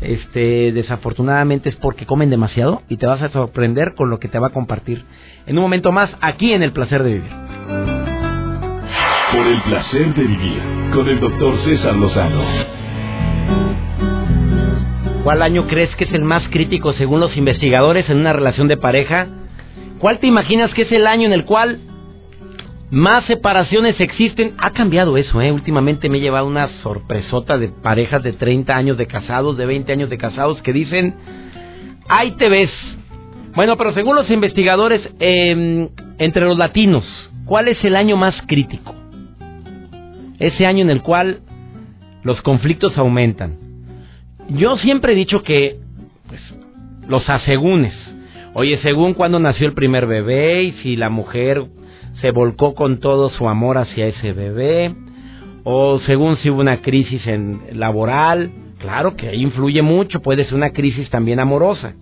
este, 0.00 0.72
desafortunadamente 0.72 1.68
es 1.68 1.76
porque 1.76 2.06
comen 2.06 2.30
demasiado 2.30 2.82
y 2.88 2.96
te 2.96 3.06
vas 3.06 3.22
a 3.22 3.28
sorprender 3.30 3.94
con 3.94 4.10
lo 4.10 4.18
que 4.18 4.28
te 4.28 4.38
va 4.38 4.48
a 4.48 4.52
compartir 4.52 5.04
en 5.46 5.58
un 5.58 5.62
momento 5.62 5.92
más 5.92 6.10
aquí 6.20 6.52
en 6.52 6.62
El 6.62 6.72
Placer 6.72 7.02
de 7.02 7.14
Vivir. 7.14 7.49
Por 9.32 9.46
el 9.46 9.62
placer 9.62 10.12
de 10.14 10.24
vivir 10.24 10.60
con 10.92 11.08
el 11.08 11.20
doctor 11.20 11.56
César 11.64 11.94
Lozano. 11.94 12.42
¿Cuál 15.22 15.42
año 15.42 15.68
crees 15.68 15.94
que 15.94 16.04
es 16.04 16.12
el 16.12 16.24
más 16.24 16.42
crítico 16.50 16.92
según 16.94 17.20
los 17.20 17.36
investigadores 17.36 18.10
en 18.10 18.18
una 18.18 18.32
relación 18.32 18.66
de 18.66 18.76
pareja? 18.76 19.28
¿Cuál 20.00 20.18
te 20.18 20.26
imaginas 20.26 20.74
que 20.74 20.82
es 20.82 20.90
el 20.90 21.06
año 21.06 21.26
en 21.26 21.32
el 21.32 21.44
cual 21.44 21.78
más 22.90 23.24
separaciones 23.26 24.00
existen? 24.00 24.54
Ha 24.58 24.72
cambiado 24.72 25.16
eso, 25.16 25.40
¿eh? 25.40 25.52
Últimamente 25.52 26.08
me 26.08 26.18
he 26.18 26.20
llevado 26.20 26.48
una 26.48 26.68
sorpresota 26.82 27.56
de 27.56 27.68
parejas 27.68 28.24
de 28.24 28.32
30 28.32 28.74
años 28.74 28.96
de 28.96 29.06
casados, 29.06 29.56
de 29.56 29.66
20 29.66 29.92
años 29.92 30.10
de 30.10 30.18
casados, 30.18 30.60
que 30.62 30.72
dicen, 30.72 31.14
ahí 32.08 32.32
te 32.32 32.48
ves. 32.48 32.70
Bueno, 33.54 33.76
pero 33.76 33.92
según 33.92 34.16
los 34.16 34.28
investigadores, 34.28 35.08
em, 35.20 35.88
entre 36.18 36.46
los 36.46 36.58
latinos, 36.58 37.04
¿cuál 37.44 37.68
es 37.68 37.82
el 37.84 37.94
año 37.94 38.16
más 38.16 38.34
crítico? 38.48 38.94
Ese 40.40 40.66
año 40.66 40.82
en 40.82 40.90
el 40.90 41.02
cual 41.02 41.42
los 42.24 42.42
conflictos 42.42 42.98
aumentan. 42.98 43.58
Yo 44.48 44.76
siempre 44.78 45.12
he 45.12 45.16
dicho 45.16 45.42
que 45.42 45.76
pues, 46.26 46.40
los 47.06 47.28
asegúnes, 47.28 47.94
oye, 48.54 48.78
según 48.82 49.14
cuando 49.14 49.38
nació 49.38 49.66
el 49.68 49.74
primer 49.74 50.06
bebé 50.06 50.64
y 50.64 50.72
si 50.82 50.96
la 50.96 51.10
mujer 51.10 51.66
se 52.20 52.32
volcó 52.32 52.74
con 52.74 52.98
todo 52.98 53.30
su 53.30 53.48
amor 53.48 53.78
hacia 53.78 54.06
ese 54.06 54.32
bebé, 54.32 54.94
o 55.62 56.00
según 56.00 56.36
si 56.38 56.50
hubo 56.50 56.60
una 56.60 56.80
crisis 56.80 57.24
en 57.26 57.60
laboral, 57.74 58.50
claro 58.78 59.14
que 59.14 59.34
influye 59.36 59.82
mucho, 59.82 60.20
puede 60.20 60.44
ser 60.46 60.54
una 60.54 60.70
crisis 60.70 61.08
también 61.10 61.38
amorosa. 61.38 61.94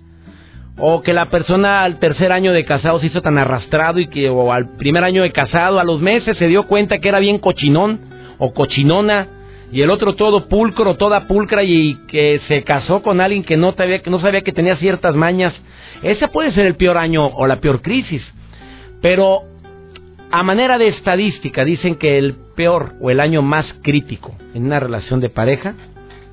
O 0.81 1.03
que 1.03 1.13
la 1.13 1.29
persona 1.29 1.83
al 1.83 1.99
tercer 1.99 2.31
año 2.31 2.53
de 2.53 2.65
casado 2.65 3.01
se 3.01 3.07
hizo 3.07 3.21
tan 3.21 3.37
arrastrado 3.37 3.99
y 3.99 4.07
que 4.07 4.31
o 4.31 4.53
al 4.53 4.77
primer 4.77 5.03
año 5.03 5.23
de 5.23 5.33
casado 5.33 5.81
a 5.81 5.85
los 5.85 6.01
meses 6.01 6.39
se 6.39 6.47
dio 6.47 6.69
cuenta 6.69 6.99
que 6.99 7.09
era 7.09 7.19
bien 7.19 7.39
cochinón 7.39 8.18
o 8.39 8.53
cochinona 8.53 9.29
y 9.71 9.83
el 9.83 9.91
otro 9.91 10.15
todo 10.15 10.49
pulcro, 10.49 10.97
toda 10.97 11.27
pulcra 11.27 11.63
y 11.63 11.97
que 12.09 12.41
se 12.49 12.63
casó 12.63 13.03
con 13.03 13.21
alguien 13.21 13.45
que 13.45 13.57
no 13.57 13.73
sabía 13.73 14.01
que 14.01 14.11
no 14.11 14.21
sabía 14.21 14.41
que 14.41 14.53
tenía 14.53 14.77
ciertas 14.77 15.15
mañas. 15.15 15.55
Ese 16.03 16.29
puede 16.29 16.53
ser 16.53 16.67
el 16.67 16.77
peor 16.77 16.97
año 16.97 17.27
o 17.27 17.47
la 17.47 17.61
peor 17.61 17.83
crisis. 17.83 18.23
Pero 19.03 19.43
a 20.31 20.43
manera 20.43 20.79
de 20.79 20.89
estadística 20.89 21.65
dicen 21.65 21.97
que 21.97 22.19
el 22.19 22.35
peor 22.57 22.95
o 23.01 23.11
el 23.11 23.21
año 23.21 23.43
más 23.43 23.67
crítico 23.83 24.35
en 24.55 24.65
una 24.65 24.81
relación 24.81 25.21
de 25.21 25.29
pareja 25.29 25.75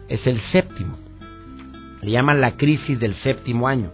es 0.07 0.25
el 0.25 0.41
séptimo. 0.51 0.97
Le 2.01 2.11
llaman 2.11 2.39
la 2.39 2.51
crisis 2.51 2.99
del 2.99 3.15
séptimo 3.15 3.67
año. 3.67 3.91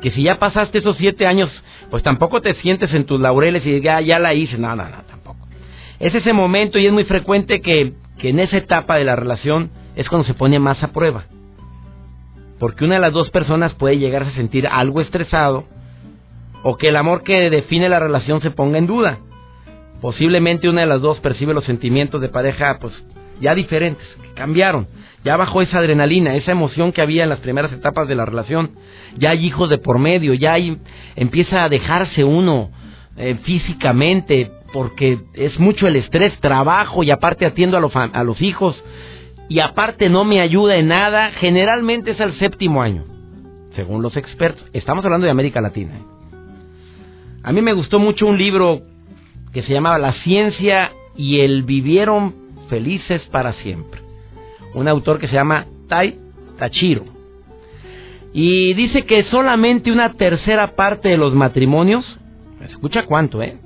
Que 0.00 0.10
si 0.10 0.22
ya 0.22 0.38
pasaste 0.38 0.78
esos 0.78 0.96
siete 0.96 1.26
años, 1.26 1.50
pues 1.90 2.02
tampoco 2.02 2.40
te 2.40 2.54
sientes 2.54 2.92
en 2.92 3.04
tus 3.04 3.20
laureles 3.20 3.64
y 3.64 3.80
ya, 3.80 4.00
ya 4.00 4.18
la 4.18 4.34
hice. 4.34 4.58
No, 4.58 4.74
no, 4.74 4.84
no, 4.88 5.23
es 6.04 6.14
ese 6.14 6.34
momento 6.34 6.78
y 6.78 6.84
es 6.84 6.92
muy 6.92 7.04
frecuente 7.04 7.62
que, 7.62 7.94
que 8.18 8.28
en 8.28 8.38
esa 8.38 8.58
etapa 8.58 8.96
de 8.96 9.04
la 9.04 9.16
relación 9.16 9.70
es 9.96 10.06
cuando 10.06 10.26
se 10.26 10.34
pone 10.34 10.58
más 10.58 10.82
a 10.82 10.92
prueba. 10.92 11.24
Porque 12.58 12.84
una 12.84 12.96
de 12.96 13.00
las 13.00 13.14
dos 13.14 13.30
personas 13.30 13.72
puede 13.72 13.96
llegarse 13.96 14.30
a 14.32 14.34
sentir 14.34 14.66
algo 14.66 15.00
estresado 15.00 15.64
o 16.62 16.76
que 16.76 16.88
el 16.88 16.96
amor 16.96 17.22
que 17.22 17.48
define 17.48 17.88
la 17.88 18.00
relación 18.00 18.42
se 18.42 18.50
ponga 18.50 18.76
en 18.76 18.86
duda. 18.86 19.18
Posiblemente 20.02 20.68
una 20.68 20.82
de 20.82 20.88
las 20.88 21.00
dos 21.00 21.20
percibe 21.20 21.54
los 21.54 21.64
sentimientos 21.64 22.20
de 22.20 22.28
pareja 22.28 22.76
pues 22.78 22.92
ya 23.40 23.54
diferentes, 23.54 24.06
que 24.20 24.34
cambiaron. 24.34 24.86
Ya 25.24 25.38
bajó 25.38 25.62
esa 25.62 25.78
adrenalina, 25.78 26.36
esa 26.36 26.52
emoción 26.52 26.92
que 26.92 27.00
había 27.00 27.22
en 27.22 27.30
las 27.30 27.40
primeras 27.40 27.72
etapas 27.72 28.06
de 28.08 28.14
la 28.14 28.26
relación. 28.26 28.72
Ya 29.16 29.30
hay 29.30 29.46
hijos 29.46 29.70
de 29.70 29.78
por 29.78 29.98
medio, 29.98 30.34
ya 30.34 30.52
hay, 30.52 30.76
empieza 31.16 31.64
a 31.64 31.70
dejarse 31.70 32.24
uno 32.24 32.70
eh, 33.16 33.38
físicamente 33.42 34.50
porque 34.74 35.20
es 35.34 35.56
mucho 35.60 35.86
el 35.86 35.94
estrés, 35.94 36.36
trabajo 36.40 37.04
y 37.04 37.12
aparte 37.12 37.46
atiendo 37.46 37.76
a, 37.78 38.04
a 38.12 38.24
los 38.24 38.42
hijos 38.42 38.74
y 39.48 39.60
aparte 39.60 40.08
no 40.08 40.24
me 40.24 40.40
ayuda 40.40 40.74
en 40.74 40.88
nada. 40.88 41.30
Generalmente 41.30 42.10
es 42.10 42.20
al 42.20 42.36
séptimo 42.40 42.82
año, 42.82 43.04
según 43.76 44.02
los 44.02 44.16
expertos. 44.16 44.68
Estamos 44.72 45.04
hablando 45.04 45.26
de 45.26 45.30
América 45.30 45.60
Latina. 45.60 45.92
¿eh? 45.94 46.02
A 47.44 47.52
mí 47.52 47.62
me 47.62 47.72
gustó 47.72 48.00
mucho 48.00 48.26
un 48.26 48.36
libro 48.36 48.82
que 49.52 49.62
se 49.62 49.72
llamaba 49.72 49.96
La 49.96 50.14
ciencia 50.24 50.90
y 51.16 51.38
el 51.38 51.62
vivieron 51.62 52.34
felices 52.68 53.22
para 53.30 53.52
siempre. 53.52 54.00
Un 54.74 54.88
autor 54.88 55.20
que 55.20 55.28
se 55.28 55.34
llama 55.34 55.66
Tai 55.88 56.18
Tachiro. 56.58 57.04
Y 58.32 58.74
dice 58.74 59.04
que 59.04 59.22
solamente 59.30 59.92
una 59.92 60.14
tercera 60.14 60.74
parte 60.74 61.10
de 61.10 61.16
los 61.16 61.32
matrimonios, 61.32 62.04
escucha 62.60 63.04
cuánto, 63.04 63.40
¿eh? 63.40 63.58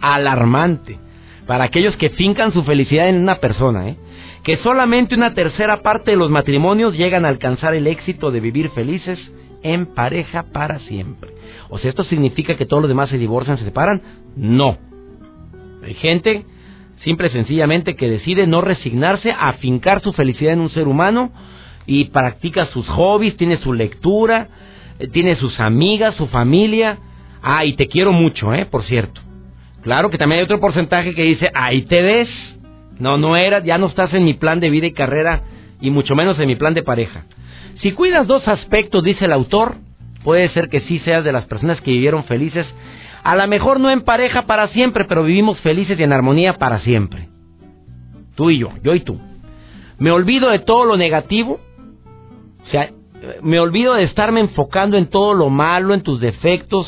Alarmante. 0.00 0.98
Para 1.46 1.64
aquellos 1.64 1.96
que 1.96 2.10
fincan 2.10 2.52
su 2.52 2.62
felicidad 2.64 3.08
en 3.08 3.20
una 3.20 3.36
persona, 3.36 3.88
¿eh? 3.88 3.96
Que 4.44 4.56
solamente 4.58 5.14
una 5.14 5.34
tercera 5.34 5.82
parte 5.82 6.12
de 6.12 6.16
los 6.16 6.30
matrimonios 6.30 6.96
llegan 6.96 7.24
a 7.24 7.28
alcanzar 7.28 7.74
el 7.74 7.86
éxito 7.86 8.30
de 8.30 8.40
vivir 8.40 8.70
felices 8.70 9.18
en 9.62 9.86
pareja 9.86 10.44
para 10.52 10.78
siempre. 10.80 11.30
O 11.68 11.78
sea, 11.78 11.90
¿esto 11.90 12.04
significa 12.04 12.56
que 12.56 12.66
todos 12.66 12.82
los 12.82 12.88
demás 12.88 13.10
se 13.10 13.18
divorcian, 13.18 13.58
se 13.58 13.64
separan? 13.64 14.00
No. 14.36 14.78
Hay 15.84 15.94
gente, 15.94 16.44
simple 17.04 17.28
y 17.28 17.30
sencillamente, 17.30 17.96
que 17.96 18.08
decide 18.08 18.46
no 18.46 18.60
resignarse 18.60 19.32
a 19.32 19.54
fincar 19.54 20.00
su 20.02 20.12
felicidad 20.12 20.54
en 20.54 20.60
un 20.60 20.70
ser 20.70 20.88
humano 20.88 21.32
y 21.86 22.06
practica 22.06 22.66
sus 22.66 22.86
hobbies, 22.88 23.36
tiene 23.36 23.58
su 23.58 23.72
lectura, 23.72 24.48
eh, 24.98 25.08
tiene 25.08 25.36
sus 25.36 25.58
amigas, 25.60 26.14
su 26.16 26.26
familia. 26.28 26.98
Ah, 27.42 27.64
y 27.64 27.74
te 27.74 27.86
quiero 27.86 28.12
mucho, 28.12 28.52
¿eh? 28.54 28.66
Por 28.66 28.84
cierto. 28.84 29.20
Claro 29.82 30.10
que 30.10 30.18
también 30.18 30.40
hay 30.40 30.44
otro 30.44 30.60
porcentaje 30.60 31.14
que 31.14 31.22
dice, 31.22 31.50
ahí 31.54 31.82
te 31.82 32.02
ves. 32.02 32.28
No, 32.98 33.16
no 33.16 33.36
eras, 33.36 33.64
ya 33.64 33.78
no 33.78 33.86
estás 33.86 34.12
en 34.12 34.24
mi 34.24 34.34
plan 34.34 34.60
de 34.60 34.68
vida 34.68 34.86
y 34.86 34.92
carrera 34.92 35.42
y 35.80 35.90
mucho 35.90 36.14
menos 36.14 36.38
en 36.38 36.48
mi 36.48 36.56
plan 36.56 36.74
de 36.74 36.82
pareja. 36.82 37.24
Si 37.80 37.92
cuidas 37.92 38.26
dos 38.26 38.46
aspectos, 38.46 39.02
dice 39.02 39.24
el 39.24 39.32
autor, 39.32 39.76
puede 40.22 40.50
ser 40.50 40.68
que 40.68 40.80
sí 40.82 40.98
seas 41.00 41.24
de 41.24 41.32
las 41.32 41.46
personas 41.46 41.80
que 41.80 41.92
vivieron 41.92 42.24
felices, 42.24 42.66
a 43.22 43.36
lo 43.36 43.46
mejor 43.48 43.80
no 43.80 43.90
en 43.90 44.02
pareja 44.02 44.42
para 44.42 44.68
siempre, 44.68 45.04
pero 45.06 45.24
vivimos 45.24 45.58
felices 45.60 45.98
y 45.98 46.02
en 46.02 46.12
armonía 46.12 46.58
para 46.58 46.80
siempre. 46.80 47.28
Tú 48.34 48.50
y 48.50 48.58
yo, 48.58 48.70
yo 48.82 48.94
y 48.94 49.00
tú. 49.00 49.18
Me 49.98 50.10
olvido 50.10 50.50
de 50.50 50.60
todo 50.60 50.84
lo 50.84 50.96
negativo, 50.96 51.60
o 52.62 52.70
sea, 52.70 52.90
me 53.42 53.60
olvido 53.60 53.94
de 53.94 54.04
estarme 54.04 54.40
enfocando 54.40 54.96
en 54.96 55.08
todo 55.08 55.34
lo 55.34 55.50
malo, 55.50 55.92
en 55.92 56.02
tus 56.02 56.20
defectos. 56.20 56.86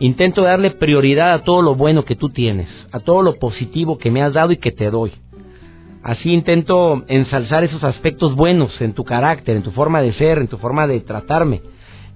Intento 0.00 0.42
darle 0.42 0.70
prioridad 0.70 1.32
a 1.32 1.42
todo 1.42 1.60
lo 1.60 1.74
bueno 1.74 2.04
que 2.04 2.14
tú 2.14 2.28
tienes, 2.28 2.68
a 2.92 3.00
todo 3.00 3.22
lo 3.22 3.38
positivo 3.38 3.98
que 3.98 4.10
me 4.10 4.22
has 4.22 4.32
dado 4.32 4.52
y 4.52 4.58
que 4.58 4.70
te 4.70 4.90
doy. 4.90 5.12
Así 6.04 6.32
intento 6.32 7.04
ensalzar 7.08 7.64
esos 7.64 7.82
aspectos 7.82 8.36
buenos 8.36 8.80
en 8.80 8.92
tu 8.92 9.04
carácter, 9.04 9.56
en 9.56 9.64
tu 9.64 9.72
forma 9.72 10.00
de 10.00 10.12
ser, 10.12 10.38
en 10.38 10.46
tu 10.46 10.56
forma 10.56 10.86
de 10.86 11.00
tratarme. 11.00 11.62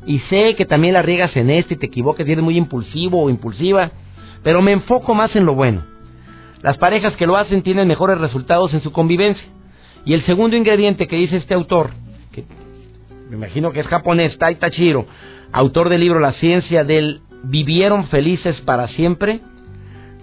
Y 0.07 0.21
sé 0.31 0.55
que 0.55 0.64
también 0.64 0.95
la 0.95 1.03
riegas 1.03 1.37
en 1.37 1.51
esto 1.51 1.75
y 1.75 1.77
te 1.77 1.87
equivocas 1.87 2.27
y 2.27 2.33
eres 2.33 2.45
muy 2.45 2.57
impulsivo 2.57 3.21
o 3.21 3.31
impulsiva, 3.31 3.90
pero 4.45 4.62
me 4.62 4.73
enfoco 4.73 5.14
más 5.14 5.35
en 5.35 5.45
lo 5.45 5.55
bueno. 5.55 5.83
Las 6.62 6.79
parejas 6.79 7.16
que 7.16 7.27
lo 7.27 7.37
hacen 7.37 7.62
tienen 7.62 7.88
mejores 7.88 8.18
resultados 8.18 8.73
en 8.75 8.83
su 8.83 8.92
convivencia. 8.92 9.45
Y 10.05 10.14
el 10.14 10.25
segundo 10.25 10.57
ingrediente 10.57 11.09
que 11.09 11.16
dice 11.16 11.37
este 11.37 11.55
autor, 11.55 11.90
que 12.31 12.45
me 13.29 13.37
imagino 13.37 13.73
que 13.73 13.81
es 13.81 13.87
japonés, 13.88 14.38
Tai 14.38 14.55
Tachiro, 14.55 15.07
autor 15.53 15.88
del 15.88 16.01
libro 16.01 16.21
La 16.21 16.33
ciencia 16.35 16.85
del 16.85 17.21
vivieron 17.44 18.09
felices 18.09 18.61
para 18.62 18.88
siempre, 18.88 19.40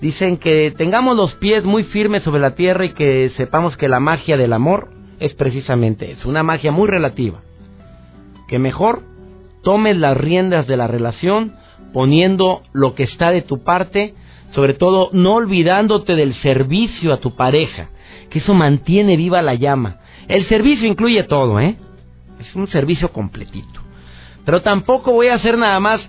Dicen 0.01 0.37
que 0.37 0.71
tengamos 0.77 1.17
los 1.17 1.33
pies 1.35 1.65
muy 1.65 1.83
firmes 1.83 2.23
sobre 2.23 2.39
la 2.39 2.55
tierra 2.55 2.85
y 2.85 2.93
que 2.93 3.31
sepamos 3.35 3.75
que 3.75 3.89
la 3.89 3.99
magia 3.99 4.37
del 4.37 4.53
amor 4.53 4.89
es 5.19 5.33
precisamente 5.33 6.11
eso, 6.11 6.29
una 6.29 6.43
magia 6.43 6.71
muy 6.71 6.87
relativa. 6.87 7.41
Que 8.47 8.59
mejor 8.59 9.03
tomes 9.61 9.97
las 9.97 10.15
riendas 10.15 10.67
de 10.67 10.77
la 10.77 10.87
relación 10.87 11.53
poniendo 11.91 12.61
lo 12.71 12.95
que 12.95 13.03
está 13.03 13.31
de 13.31 13.41
tu 13.41 13.63
parte, 13.63 14.13
sobre 14.51 14.73
todo 14.73 15.09
no 15.11 15.35
olvidándote 15.35 16.15
del 16.15 16.33
servicio 16.35 17.11
a 17.11 17.17
tu 17.17 17.35
pareja, 17.35 17.89
que 18.29 18.39
eso 18.39 18.53
mantiene 18.53 19.17
viva 19.17 19.41
la 19.41 19.55
llama. 19.55 19.97
El 20.29 20.47
servicio 20.47 20.87
incluye 20.87 21.23
todo, 21.23 21.59
¿eh? 21.59 21.75
Es 22.39 22.55
un 22.55 22.67
servicio 22.67 23.11
completito. 23.11 23.81
Pero 24.45 24.61
tampoco 24.61 25.11
voy 25.11 25.27
a 25.27 25.39
ser 25.39 25.57
nada 25.57 25.79
más 25.81 25.99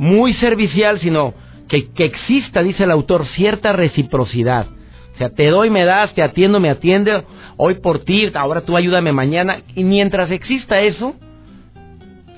muy 0.00 0.32
servicial, 0.32 0.98
sino 1.00 1.34
que, 1.68 1.90
exista, 1.98 2.62
dice 2.62 2.84
el 2.84 2.90
autor, 2.90 3.26
cierta 3.36 3.74
reciprocidad. 3.74 4.66
O 5.14 5.18
sea, 5.18 5.28
te 5.28 5.48
doy, 5.48 5.68
me 5.68 5.84
das, 5.84 6.14
te 6.14 6.22
atiendo, 6.22 6.58
me 6.58 6.70
atiende, 6.70 7.22
hoy 7.58 7.74
por 7.74 7.98
ti, 8.00 8.32
ahora 8.34 8.62
tú 8.62 8.78
ayúdame 8.78 9.12
mañana. 9.12 9.58
Y 9.76 9.84
mientras 9.84 10.30
exista 10.30 10.80
eso, 10.80 11.14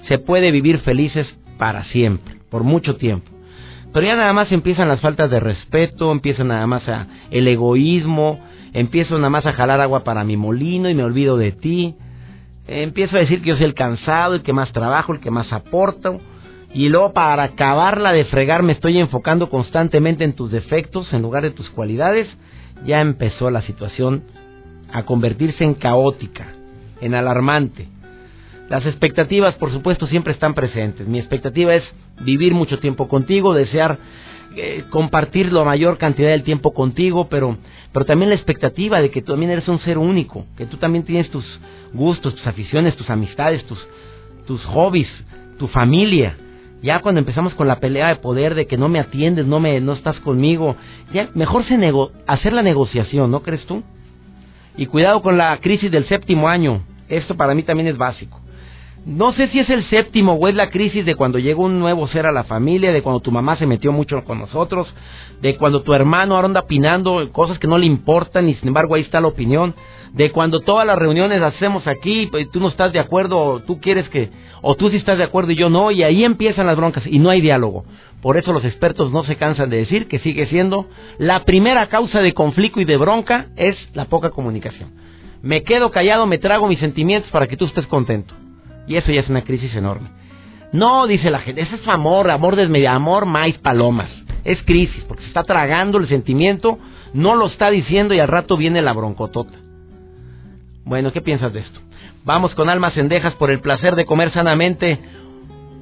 se 0.09 0.19
puede 0.19 0.51
vivir 0.51 0.81
felices 0.81 1.25
para 1.57 1.85
siempre, 1.85 2.35
por 2.51 2.65
mucho 2.65 2.97
tiempo. 2.97 3.31
Pero 3.93 4.07
ya 4.07 4.17
nada 4.17 4.33
más 4.33 4.51
empiezan 4.51 4.89
las 4.89 5.01
faltas 5.01 5.31
de 5.31 5.39
respeto, 5.39 6.11
empieza 6.11 6.43
nada 6.43 6.67
más 6.67 6.89
a, 6.89 7.07
el 7.31 7.47
egoísmo, 7.47 8.41
empiezo 8.73 9.19
nada 9.19 9.31
más 9.31 9.47
a 9.47 9.53
jalar 9.53 9.81
agua 9.81 10.03
para 10.03 10.25
mi 10.25 10.37
molino 10.37 10.91
y 10.91 10.95
me 10.95 11.05
olvido 11.05 11.37
de 11.37 11.53
ti. 11.53 11.95
Empiezo 12.67 13.17
a 13.17 13.21
decir 13.21 13.41
que 13.41 13.51
yo 13.51 13.57
soy 13.57 13.67
el 13.67 13.75
cansado, 13.75 14.35
el 14.35 14.43
que 14.43 14.53
más 14.53 14.73
trabajo, 14.73 15.13
el 15.13 15.21
que 15.21 15.31
más 15.31 15.53
aporto 15.53 16.21
y 16.75 16.89
luego 16.89 17.13
para 17.13 17.43
acabarla 17.43 18.13
de 18.13 18.25
fregar 18.25 18.63
me 18.63 18.73
estoy 18.73 18.99
enfocando 18.99 19.51
constantemente 19.51 20.25
en 20.25 20.35
tus 20.35 20.51
defectos 20.51 21.13
en 21.13 21.23
lugar 21.23 21.43
de 21.43 21.51
tus 21.51 21.69
cualidades, 21.71 22.29
ya 22.87 23.01
empezó 23.01 23.51
la 23.51 23.63
situación 23.63 24.23
a 24.93 25.05
convertirse 25.05 25.65
en 25.65 25.75
caótica, 25.75 26.47
en 27.01 27.15
alarmante. 27.15 27.89
Las 28.69 28.87
expectativas, 28.87 29.55
por 29.57 29.71
supuesto, 29.71 30.07
siempre 30.07 30.33
están 30.33 30.55
presentes. 30.55 31.07
Mi 31.07 31.19
expectativa 31.19 31.75
es 31.75 31.83
vivir 32.23 32.55
mucho 32.55 32.79
tiempo 32.79 33.09
contigo, 33.09 33.53
desear 33.53 33.99
eh, 34.57 34.85
compartir 34.91 35.53
la 35.53 35.65
mayor 35.65 35.99
cantidad 35.99 36.31
del 36.31 36.43
tiempo 36.43 36.73
contigo, 36.73 37.29
pero, 37.29 37.57
pero 37.93 38.05
también 38.05 38.31
la 38.31 38.35
expectativa 38.35 39.01
de 39.01 39.11
que 39.11 39.23
tú 39.23 39.33
también 39.33 39.51
eres 39.51 39.69
un 39.69 39.79
ser 39.81 39.99
único, 39.99 40.47
que 40.57 40.67
tú 40.67 40.77
también 40.77 41.05
tienes 41.05 41.31
tus 41.31 41.45
gustos, 41.93 42.35
tus 42.35 42.47
aficiones, 42.47 42.97
tus 42.97 43.09
amistades, 43.09 43.65
tus, 43.65 43.79
tus 44.47 44.65
hobbies, 44.67 45.09
tu 45.59 45.69
familia. 45.69 46.37
Ya 46.83 46.99
cuando 46.99 47.21
empezamos 47.21 47.55
con 47.55 47.69
la 47.69 47.79
pelea 47.79 48.09
de 48.09 48.17
poder 48.17 48.55
de 48.55 48.67
que 48.67 48.77
no 48.77 48.89
me 48.89 48.99
atiendes, 48.99 49.47
no 49.47 49.61
me 49.61 49.81
no 49.81 49.93
estás 49.93 50.19
conmigo, 50.21 50.77
ya 51.13 51.31
mejor 51.35 51.65
se 51.65 51.79
nego 51.79 52.11
hacer 52.27 52.53
la 52.53 52.63
negociación, 52.63 53.31
¿no 53.31 53.41
crees 53.43 53.65
tú? 53.67 53.83
Y 54.77 54.87
cuidado 54.87 55.23
con 55.23 55.39
la 55.39 55.57
crisis 55.59 55.91
del 55.91 56.09
séptimo 56.09 56.49
año. 56.49 56.83
Esto 57.09 57.37
para 57.37 57.55
mí 57.55 57.63
también 57.63 57.89
es 57.89 57.97
básico. 57.97 58.42
No 59.05 59.33
sé 59.33 59.49
si 59.49 59.59
es 59.59 59.69
el 59.69 59.85
séptimo 59.91 60.35
o 60.35 60.47
es 60.47 60.55
la 60.55 60.71
crisis 60.71 61.05
de 61.05 61.17
cuando 61.17 61.41
llegó 61.41 61.65
un 61.65 61.81
nuevo 61.81 62.07
ser 62.07 62.25
a 62.25 62.31
la 62.31 62.45
familia, 62.45 62.93
de 62.93 63.03
cuando 63.03 63.19
tu 63.19 63.33
mamá 63.33 63.57
se 63.57 63.67
metió 63.67 63.91
mucho 63.91 64.23
con 64.23 64.39
nosotros, 64.39 64.87
de 65.41 65.57
cuando 65.57 65.83
tu 65.83 65.93
hermano 65.93 66.37
ahora 66.37 66.47
anda 66.47 66.61
opinando 66.61 67.29
cosas 67.33 67.59
que 67.59 67.67
no 67.67 67.79
le 67.79 67.87
importan 67.87 68.49
y 68.49 68.55
sin 68.55 68.69
embargo 68.69 68.95
ahí 68.95 69.03
está 69.03 69.21
la 69.21 69.27
opinión, 69.27 69.75
de 70.13 70.31
cuando 70.31 70.61
todas 70.61 70.87
las 70.87 70.97
reuniones 70.97 71.43
hacemos 71.43 71.89
aquí, 71.89 72.31
y 72.33 72.47
tú 72.47 72.61
no 72.61 72.69
estás 72.69 72.93
de 72.93 73.01
acuerdo, 73.01 73.39
o 73.39 73.61
tú 73.61 73.81
quieres 73.81 74.09
que, 74.09 74.31
o 74.61 74.77
tú 74.77 74.89
sí 74.89 74.99
estás 74.99 75.19
de 75.19 75.25
acuerdo 75.25 75.51
y 75.51 75.57
yo 75.57 75.69
no, 75.69 75.91
y 75.91 76.05
ahí 76.05 76.23
empiezan 76.23 76.67
las 76.67 76.77
broncas 76.77 77.05
y 77.05 77.19
no 77.19 77.31
hay 77.31 77.41
diálogo. 77.41 77.85
Por 78.21 78.37
eso 78.37 78.53
los 78.53 78.65
expertos 78.65 79.11
no 79.11 79.25
se 79.25 79.35
cansan 79.35 79.69
de 79.69 79.79
decir 79.79 80.07
que 80.07 80.21
sigue 80.21 80.47
siendo 80.47 80.87
la 81.19 81.43
primera 81.43 81.89
causa 81.89 82.21
de 82.21 82.35
conflicto 82.35 82.81
y 82.81 82.85
de 82.85 82.99
bronca 82.99 83.47
es 83.57 83.77
la 83.95 84.05
poca 84.05 84.31
comunicación. 84.31 84.91
Me 85.43 85.65
quedo 85.65 85.91
callado, 85.91 86.25
me 86.27 86.39
trago 86.39 86.69
mis 86.69 86.79
sentimientos 86.79 87.33
para 87.33 87.49
que 87.49 87.57
tú 87.57 87.65
estés 87.65 87.89
contento. 87.89 88.33
Y 88.87 88.97
eso 88.97 89.13
ya 89.13 89.21
es 89.21 89.29
una 89.29 89.43
crisis 89.43 89.75
enorme. 89.75 90.09
No, 90.73 91.07
dice 91.07 91.31
la 91.31 91.41
gente, 91.41 91.61
ese 91.61 91.77
es 91.77 91.87
amor, 91.87 92.31
amor 92.31 92.57
desmedido, 92.57 92.91
amor 92.91 93.27
maíz 93.27 93.59
palomas. 93.59 94.11
Es 94.45 94.61
crisis, 94.63 95.05
porque 95.05 95.23
se 95.23 95.29
está 95.29 95.45
tragando 95.45 95.99
el 95.99 96.09
sentimiento, 96.09 96.79
no 97.13 97.35
lo 97.35 97.47
está 97.47 97.71
diciendo 97.71 98.15
y 98.15 98.21
al 98.21 98.29
rato 98.29 98.57
viene 98.57 98.81
la 98.81 98.95
broncotota. 98.95 99.53
Bueno, 100.85 101.13
¿qué 101.13 101.21
piensas 101.21 101.53
de 101.53 101.61
esto? 101.61 101.81
Vamos 102.25 102.55
con 102.55 102.69
almas 102.69 102.97
endejas 102.97 103.35
por 103.35 103.51
el 103.51 103.61
placer 103.61 103.97
de 103.97 104.07
comer 104.07 104.33
sanamente. 104.33 104.99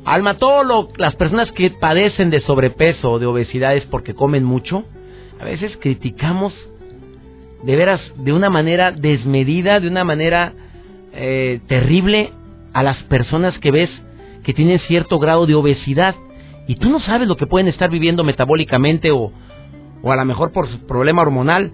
Alma, 0.04 0.34
todas 0.38 0.66
las 0.96 1.14
personas 1.14 1.50
que 1.52 1.70
padecen 1.70 2.30
de 2.30 2.40
sobrepeso 2.40 3.12
o 3.12 3.18
de 3.18 3.26
obesidad 3.26 3.76
es 3.76 3.84
porque 3.84 4.14
comen 4.14 4.44
mucho. 4.44 4.84
A 5.38 5.44
veces 5.44 5.76
criticamos 5.80 6.52
de 7.62 7.76
veras 7.76 8.00
de 8.16 8.32
una 8.32 8.50
manera 8.50 8.90
desmedida, 8.90 9.80
de 9.80 9.88
una 9.88 10.04
manera 10.04 10.52
eh, 11.12 11.60
terrible 11.66 12.32
a 12.72 12.82
las 12.82 12.96
personas 13.04 13.58
que 13.58 13.70
ves 13.70 13.90
que 14.44 14.54
tienen 14.54 14.80
cierto 14.80 15.18
grado 15.18 15.46
de 15.46 15.54
obesidad 15.54 16.14
y 16.66 16.76
tú 16.76 16.88
no 16.88 17.00
sabes 17.00 17.28
lo 17.28 17.36
que 17.36 17.46
pueden 17.46 17.68
estar 17.68 17.90
viviendo 17.90 18.24
metabólicamente 18.24 19.10
o, 19.10 19.32
o 20.02 20.12
a 20.12 20.16
lo 20.16 20.24
mejor 20.24 20.52
por 20.52 20.68
su 20.68 20.86
problema 20.86 21.22
hormonal 21.22 21.72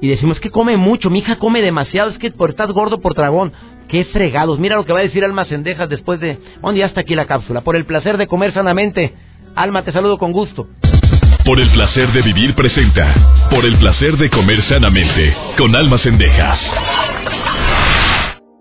y 0.00 0.08
decimos 0.08 0.40
que 0.40 0.50
come 0.50 0.76
mucho, 0.76 1.10
mi 1.10 1.20
hija 1.20 1.36
come 1.36 1.62
demasiado, 1.62 2.10
es 2.10 2.18
que 2.18 2.30
por 2.30 2.50
estás 2.50 2.70
gordo 2.72 3.00
por 3.00 3.14
dragón. 3.14 3.52
Qué 3.88 4.04
fregados. 4.06 4.58
Mira 4.58 4.76
lo 4.76 4.84
que 4.84 4.92
va 4.92 4.98
a 4.98 5.02
decir 5.02 5.24
Alma 5.24 5.44
Cendejas 5.44 5.88
después 5.88 6.18
de... 6.20 6.38
¿Dónde 6.60 6.80
ya 6.80 6.86
está 6.86 7.02
aquí 7.02 7.14
la 7.14 7.26
cápsula? 7.26 7.60
Por 7.60 7.76
el 7.76 7.84
placer 7.84 8.16
de 8.16 8.26
comer 8.26 8.52
sanamente. 8.52 9.14
Alma, 9.54 9.84
te 9.84 9.92
saludo 9.92 10.18
con 10.18 10.32
gusto. 10.32 10.66
Por 11.44 11.60
el 11.60 11.68
placer 11.70 12.12
de 12.12 12.22
vivir 12.22 12.54
presenta. 12.56 13.48
Por 13.48 13.64
el 13.64 13.76
placer 13.78 14.16
de 14.16 14.28
comer 14.28 14.60
sanamente. 14.62 15.34
Con 15.56 15.76
Alma 15.76 15.98
Cendejas. 15.98 16.60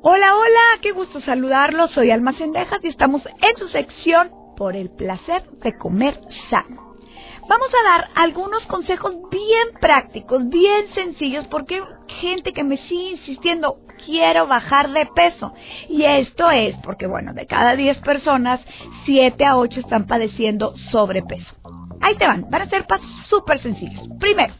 Hola, 0.07 0.35
hola, 0.35 0.79
qué 0.83 0.91
gusto 0.91 1.19
saludarlos. 1.21 1.89
Soy 1.89 2.11
Alma 2.11 2.33
Cendejas 2.33 2.77
y 2.83 2.89
estamos 2.89 3.23
en 3.25 3.57
su 3.57 3.67
sección 3.69 4.29
Por 4.55 4.75
el 4.75 4.91
placer 4.91 5.41
de 5.63 5.75
comer 5.79 6.21
sano 6.51 6.93
vamos 7.49 7.67
a 7.69 7.89
dar 7.89 8.09
algunos 8.15 8.63
consejos 8.65 9.15
bien 9.31 9.67
prácticos, 9.81 10.47
bien 10.49 10.93
sencillos, 10.93 11.47
porque 11.47 11.75
hay 11.75 11.81
gente 12.21 12.53
que 12.53 12.63
me 12.63 12.77
sigue 12.87 13.11
insistiendo, 13.11 13.77
quiero 14.05 14.45
bajar 14.47 14.91
de 14.91 15.07
peso. 15.15 15.53
Y 15.89 16.03
esto 16.03 16.51
es 16.51 16.75
porque, 16.83 17.07
bueno, 17.07 17.33
de 17.33 17.47
cada 17.47 17.75
10 17.75 17.99
personas, 17.99 18.61
7 19.05 19.43
a 19.45 19.57
8 19.57 19.79
están 19.79 20.05
padeciendo 20.05 20.75
sobrepeso. 20.91 21.51
Ahí 22.01 22.15
te 22.15 22.27
van, 22.27 22.49
van 22.49 22.63
a 22.63 22.69
ser 22.69 22.85
pasos 22.85 23.07
súper 23.29 23.61
sencillos. 23.61 24.07
Primero, 24.19 24.53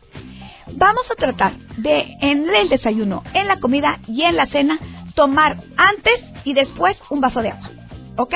vamos 0.73 1.05
a 1.11 1.15
tratar 1.15 1.55
de 1.77 2.07
en 2.21 2.49
el 2.49 2.69
desayuno, 2.69 3.23
en 3.33 3.47
la 3.47 3.59
comida 3.59 3.99
y 4.07 4.23
en 4.23 4.35
la 4.35 4.47
cena, 4.47 4.79
tomar 5.15 5.57
antes 5.77 6.21
y 6.43 6.53
después 6.53 6.97
un 7.09 7.21
vaso 7.21 7.41
de 7.41 7.49
agua. 7.49 7.69
¿Ok? 8.17 8.33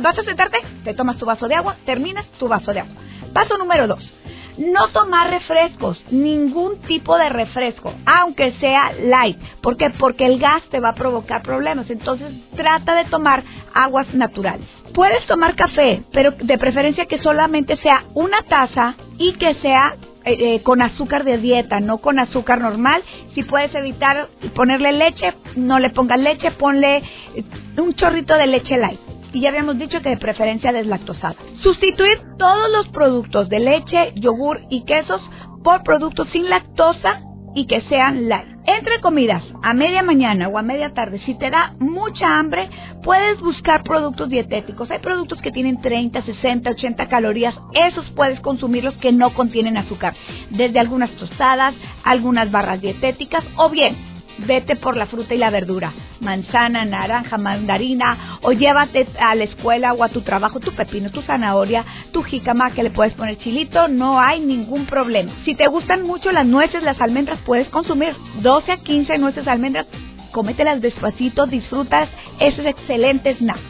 ¿Vas 0.00 0.18
a 0.18 0.24
sentarte? 0.24 0.58
Te 0.84 0.94
tomas 0.94 1.16
tu 1.16 1.24
vaso 1.24 1.48
de 1.48 1.54
agua, 1.54 1.76
terminas 1.86 2.26
tu 2.38 2.48
vaso 2.48 2.72
de 2.72 2.80
agua. 2.80 2.94
Paso 3.32 3.56
número 3.56 3.86
dos. 3.86 4.12
No 4.58 4.88
tomar 4.88 5.30
refrescos, 5.30 6.02
ningún 6.10 6.82
tipo 6.82 7.16
de 7.16 7.30
refresco, 7.30 7.94
aunque 8.04 8.52
sea 8.60 8.92
light. 8.92 9.38
¿Por 9.62 9.78
qué? 9.78 9.88
Porque 9.98 10.26
el 10.26 10.38
gas 10.38 10.62
te 10.70 10.78
va 10.78 10.90
a 10.90 10.94
provocar 10.94 11.42
problemas. 11.42 11.88
Entonces 11.88 12.30
trata 12.54 12.94
de 12.94 13.06
tomar 13.06 13.42
aguas 13.72 14.12
naturales. 14.12 14.68
Puedes 14.92 15.26
tomar 15.26 15.54
café, 15.54 16.02
pero 16.12 16.32
de 16.32 16.58
preferencia 16.58 17.06
que 17.06 17.18
solamente 17.20 17.76
sea 17.78 18.04
una 18.12 18.42
taza 18.42 18.94
y 19.16 19.32
que 19.34 19.54
sea 19.54 19.96
eh, 20.24 20.54
eh, 20.54 20.62
con 20.62 20.82
azúcar 20.82 21.24
de 21.24 21.38
dieta, 21.38 21.80
no 21.80 21.98
con 21.98 22.18
azúcar 22.18 22.60
normal. 22.60 23.02
Si 23.34 23.42
puedes 23.42 23.74
evitar 23.74 24.28
ponerle 24.54 24.92
leche, 24.92 25.34
no 25.56 25.78
le 25.78 25.90
pongas 25.90 26.18
leche, 26.18 26.50
ponle 26.52 26.98
eh, 27.34 27.44
un 27.78 27.94
chorrito 27.94 28.34
de 28.36 28.46
leche 28.46 28.76
light 28.76 29.00
y 29.32 29.40
ya 29.40 29.48
habíamos 29.48 29.78
dicho 29.78 30.00
que 30.02 30.10
de 30.10 30.16
preferencia 30.16 30.72
deslactosada. 30.72 31.36
Sustituir 31.62 32.20
todos 32.38 32.70
los 32.70 32.88
productos 32.88 33.48
de 33.48 33.60
leche, 33.60 34.12
yogur 34.16 34.60
y 34.68 34.84
quesos 34.84 35.22
por 35.64 35.82
productos 35.82 36.28
sin 36.32 36.48
lactosa 36.50 37.20
y 37.54 37.66
que 37.66 37.80
sean 37.82 38.28
light. 38.28 38.51
Entre 38.64 39.00
comidas, 39.00 39.42
a 39.62 39.74
media 39.74 40.04
mañana 40.04 40.46
o 40.48 40.56
a 40.56 40.62
media 40.62 40.94
tarde, 40.94 41.18
si 41.26 41.34
te 41.34 41.50
da 41.50 41.74
mucha 41.80 42.38
hambre, 42.38 42.70
puedes 43.02 43.40
buscar 43.40 43.82
productos 43.82 44.28
dietéticos. 44.28 44.88
Hay 44.90 45.00
productos 45.00 45.40
que 45.42 45.50
tienen 45.50 45.80
30, 45.80 46.22
60, 46.22 46.70
80 46.70 47.08
calorías. 47.08 47.54
Esos 47.72 48.08
puedes 48.12 48.38
consumirlos 48.40 48.96
que 48.98 49.10
no 49.10 49.34
contienen 49.34 49.76
azúcar. 49.76 50.14
Desde 50.50 50.78
algunas 50.78 51.10
tostadas, 51.12 51.74
algunas 52.04 52.50
barras 52.52 52.80
dietéticas 52.80 53.44
o 53.56 53.68
bien 53.68 54.11
vete 54.38 54.76
por 54.76 54.96
la 54.96 55.06
fruta 55.06 55.34
y 55.34 55.38
la 55.38 55.50
verdura, 55.50 55.92
manzana, 56.20 56.84
naranja, 56.84 57.38
mandarina, 57.38 58.38
o 58.42 58.52
llévate 58.52 59.06
a 59.20 59.34
la 59.34 59.44
escuela 59.44 59.92
o 59.92 60.04
a 60.04 60.08
tu 60.08 60.22
trabajo 60.22 60.60
tu 60.60 60.72
pepino, 60.72 61.10
tu 61.10 61.22
zanahoria, 61.22 61.84
tu 62.12 62.22
jícama 62.22 62.72
que 62.72 62.82
le 62.82 62.90
puedes 62.90 63.14
poner 63.14 63.38
chilito, 63.38 63.88
no 63.88 64.20
hay 64.20 64.40
ningún 64.40 64.86
problema. 64.86 65.32
Si 65.44 65.54
te 65.54 65.66
gustan 65.66 66.02
mucho 66.02 66.32
las 66.32 66.46
nueces, 66.46 66.82
las 66.82 67.00
almendras, 67.00 67.38
puedes 67.44 67.68
consumir 67.68 68.14
12 68.40 68.72
a 68.72 68.76
15 68.78 69.18
nueces 69.18 69.46
almendras, 69.46 69.86
cómetelas 70.32 70.80
despacito, 70.80 71.46
disfrutas 71.46 72.08
ese 72.40 72.68
excelente 72.68 73.34
snack. 73.36 73.60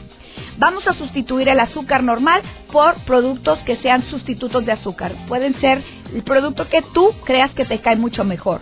Vamos 0.58 0.86
a 0.86 0.94
sustituir 0.94 1.48
el 1.48 1.58
azúcar 1.60 2.02
normal 2.02 2.42
por 2.70 2.94
productos 3.04 3.58
que 3.60 3.76
sean 3.76 4.02
sustitutos 4.10 4.64
de 4.64 4.72
azúcar. 4.72 5.12
Pueden 5.26 5.58
ser 5.60 5.82
el 6.14 6.22
producto 6.22 6.68
que 6.68 6.82
tú 6.94 7.12
creas 7.24 7.50
que 7.52 7.64
te 7.64 7.80
cae 7.80 7.96
mucho 7.96 8.22
mejor. 8.24 8.60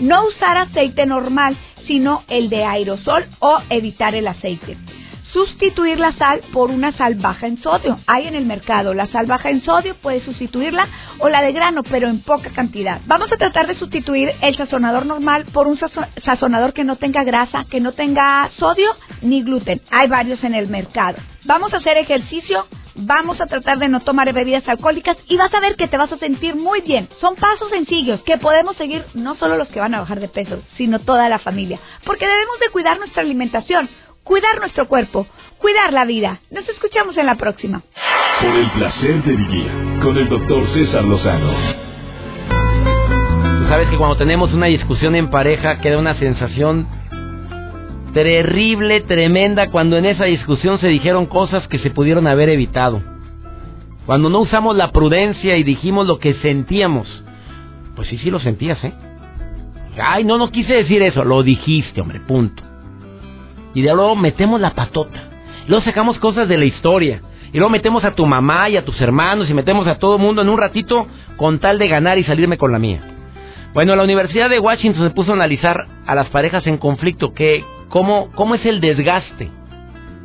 No 0.00 0.26
usar 0.26 0.56
aceite 0.56 1.06
normal, 1.06 1.56
sino 1.86 2.22
el 2.28 2.48
de 2.48 2.64
aerosol 2.64 3.26
o 3.40 3.58
evitar 3.70 4.14
el 4.14 4.26
aceite. 4.26 4.76
Sustituir 5.32 5.98
la 5.98 6.12
sal 6.12 6.42
por 6.52 6.70
una 6.70 6.92
sal 6.92 7.14
baja 7.14 7.46
en 7.46 7.56
sodio. 7.56 7.98
Hay 8.06 8.26
en 8.26 8.34
el 8.34 8.44
mercado 8.44 8.92
la 8.92 9.06
sal 9.06 9.24
baja 9.24 9.48
en 9.48 9.64
sodio, 9.64 9.94
puedes 9.94 10.22
sustituirla 10.24 10.86
o 11.20 11.30
la 11.30 11.40
de 11.40 11.52
grano, 11.52 11.82
pero 11.84 12.08
en 12.08 12.20
poca 12.20 12.50
cantidad. 12.50 13.00
Vamos 13.06 13.32
a 13.32 13.38
tratar 13.38 13.66
de 13.66 13.74
sustituir 13.74 14.30
el 14.42 14.56
sazonador 14.56 15.06
normal 15.06 15.46
por 15.50 15.68
un 15.68 15.78
sazonador 16.22 16.74
que 16.74 16.84
no 16.84 16.96
tenga 16.96 17.24
grasa, 17.24 17.64
que 17.70 17.80
no 17.80 17.92
tenga 17.92 18.50
sodio 18.58 18.94
ni 19.22 19.42
gluten. 19.42 19.80
Hay 19.90 20.06
varios 20.06 20.44
en 20.44 20.54
el 20.54 20.68
mercado. 20.68 21.16
Vamos 21.44 21.72
a 21.72 21.78
hacer 21.78 21.96
ejercicio 21.96 22.66
Vamos 22.94 23.40
a 23.40 23.46
tratar 23.46 23.78
de 23.78 23.88
no 23.88 24.00
tomar 24.00 24.32
bebidas 24.32 24.68
alcohólicas 24.68 25.16
y 25.28 25.36
vas 25.36 25.52
a 25.54 25.60
ver 25.60 25.76
que 25.76 25.88
te 25.88 25.96
vas 25.96 26.12
a 26.12 26.18
sentir 26.18 26.56
muy 26.56 26.80
bien. 26.82 27.08
Son 27.20 27.36
pasos 27.36 27.70
sencillos 27.70 28.20
que 28.22 28.38
podemos 28.38 28.76
seguir 28.76 29.04
no 29.14 29.34
solo 29.36 29.56
los 29.56 29.68
que 29.68 29.80
van 29.80 29.94
a 29.94 30.00
bajar 30.00 30.20
de 30.20 30.28
peso, 30.28 30.62
sino 30.76 30.98
toda 30.98 31.28
la 31.28 31.38
familia. 31.38 31.80
Porque 32.04 32.26
debemos 32.26 32.58
de 32.60 32.70
cuidar 32.70 32.98
nuestra 32.98 33.22
alimentación, 33.22 33.88
cuidar 34.24 34.58
nuestro 34.58 34.88
cuerpo, 34.88 35.26
cuidar 35.58 35.92
la 35.92 36.04
vida. 36.04 36.40
Nos 36.50 36.68
escuchamos 36.68 37.16
en 37.16 37.26
la 37.26 37.36
próxima. 37.36 37.82
Por 38.40 38.54
el 38.54 38.70
placer 38.70 39.22
de 39.22 39.36
vivir 39.36 39.70
con 40.02 40.16
el 40.16 40.28
doctor 40.28 40.66
César 40.74 41.04
Lozano. 41.04 41.52
Tú 43.58 43.68
sabes 43.68 43.88
que 43.88 43.96
cuando 43.96 44.16
tenemos 44.16 44.52
una 44.52 44.66
discusión 44.66 45.14
en 45.14 45.30
pareja 45.30 45.80
queda 45.80 45.98
una 45.98 46.18
sensación 46.18 46.86
terrible, 48.12 49.00
tremenda, 49.00 49.70
cuando 49.70 49.96
en 49.96 50.06
esa 50.06 50.24
discusión 50.24 50.78
se 50.80 50.88
dijeron 50.88 51.26
cosas 51.26 51.66
que 51.68 51.78
se 51.78 51.90
pudieron 51.90 52.26
haber 52.26 52.48
evitado. 52.48 53.00
Cuando 54.06 54.28
no 54.28 54.40
usamos 54.40 54.76
la 54.76 54.90
prudencia 54.90 55.56
y 55.56 55.62
dijimos 55.62 56.06
lo 56.06 56.18
que 56.18 56.34
sentíamos. 56.34 57.06
Pues 57.94 58.08
sí, 58.08 58.18
sí 58.18 58.30
lo 58.30 58.40
sentías, 58.40 58.82
¿eh? 58.84 58.92
Ay, 60.02 60.24
no, 60.24 60.38
no 60.38 60.50
quise 60.50 60.72
decir 60.72 61.02
eso, 61.02 61.24
lo 61.24 61.42
dijiste, 61.42 62.00
hombre, 62.00 62.20
punto. 62.20 62.62
Y 63.74 63.82
de 63.82 63.94
luego 63.94 64.16
metemos 64.16 64.60
la 64.60 64.74
patota. 64.74 65.28
luego 65.66 65.84
sacamos 65.84 66.18
cosas 66.18 66.48
de 66.48 66.58
la 66.58 66.64
historia. 66.64 67.20
Y 67.52 67.58
luego 67.58 67.70
metemos 67.70 68.02
a 68.04 68.14
tu 68.14 68.24
mamá 68.24 68.70
y 68.70 68.78
a 68.78 68.84
tus 68.84 68.98
hermanos 69.00 69.50
y 69.50 69.54
metemos 69.54 69.86
a 69.86 69.98
todo 69.98 70.16
el 70.16 70.22
mundo 70.22 70.40
en 70.40 70.48
un 70.48 70.58
ratito 70.58 71.06
con 71.36 71.58
tal 71.58 71.78
de 71.78 71.88
ganar 71.88 72.18
y 72.18 72.24
salirme 72.24 72.56
con 72.56 72.72
la 72.72 72.78
mía. 72.78 73.02
Bueno, 73.74 73.94
la 73.94 74.04
Universidad 74.04 74.48
de 74.48 74.58
Washington 74.58 75.08
se 75.08 75.14
puso 75.14 75.32
a 75.32 75.34
analizar 75.34 75.86
a 76.06 76.14
las 76.14 76.28
parejas 76.28 76.66
en 76.66 76.78
conflicto, 76.78 77.32
que, 77.32 77.64
cómo, 77.92 78.30
cómo 78.34 78.54
es 78.54 78.64
el 78.64 78.80
desgaste 78.80 79.50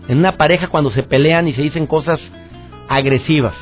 en 0.08 0.18
una 0.18 0.38
pareja 0.38 0.70
cuando 0.70 0.90
se 0.92 1.04
pelean 1.04 1.50
y 1.50 1.54
se 1.54 1.62
dicen 1.62 1.86
cosas 1.86 2.20
agresivas. 2.88 3.56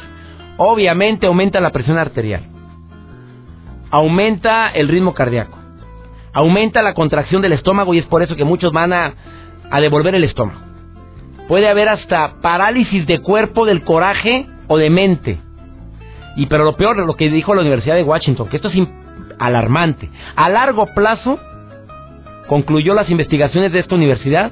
Obviamente 0.57 1.25
aumenta 1.25 1.59
la 1.59 1.71
presión 1.71 1.97
arterial, 1.97 2.43
aumenta 3.89 4.69
el 4.69 4.87
ritmo 4.89 5.15
cardíaco, 5.15 5.57
aumenta 6.33 6.83
la 6.83 6.93
contracción 6.93 7.41
del 7.41 7.53
estómago 7.53 7.95
y 7.95 7.97
es 7.97 8.05
por 8.05 8.21
eso 8.21 8.35
que 8.35 8.43
muchos 8.45 8.71
van 8.71 8.93
a, 8.93 9.15
a 9.71 9.81
devolver 9.81 10.13
el 10.13 10.23
estómago. 10.23 10.61
Puede 11.47 11.67
haber 11.67 11.89
hasta 11.89 12.39
parálisis 12.41 13.07
de 13.07 13.19
cuerpo, 13.19 13.65
del 13.65 13.83
coraje 13.83 14.45
o 14.67 14.77
de 14.77 14.89
mente. 14.91 15.39
Y 16.35 16.45
pero 16.45 16.63
lo 16.63 16.75
peor, 16.75 16.97
lo 16.97 17.15
que 17.15 17.29
dijo 17.29 17.55
la 17.55 17.61
Universidad 17.61 17.95
de 17.95 18.03
Washington, 18.03 18.49
que 18.49 18.57
esto 18.57 18.69
es 18.69 18.87
alarmante. 19.39 20.09
A 20.35 20.49
largo 20.49 20.85
plazo, 20.93 21.39
concluyó 22.47 22.93
las 22.93 23.09
investigaciones 23.09 23.71
de 23.71 23.79
esta 23.79 23.95
universidad, 23.95 24.51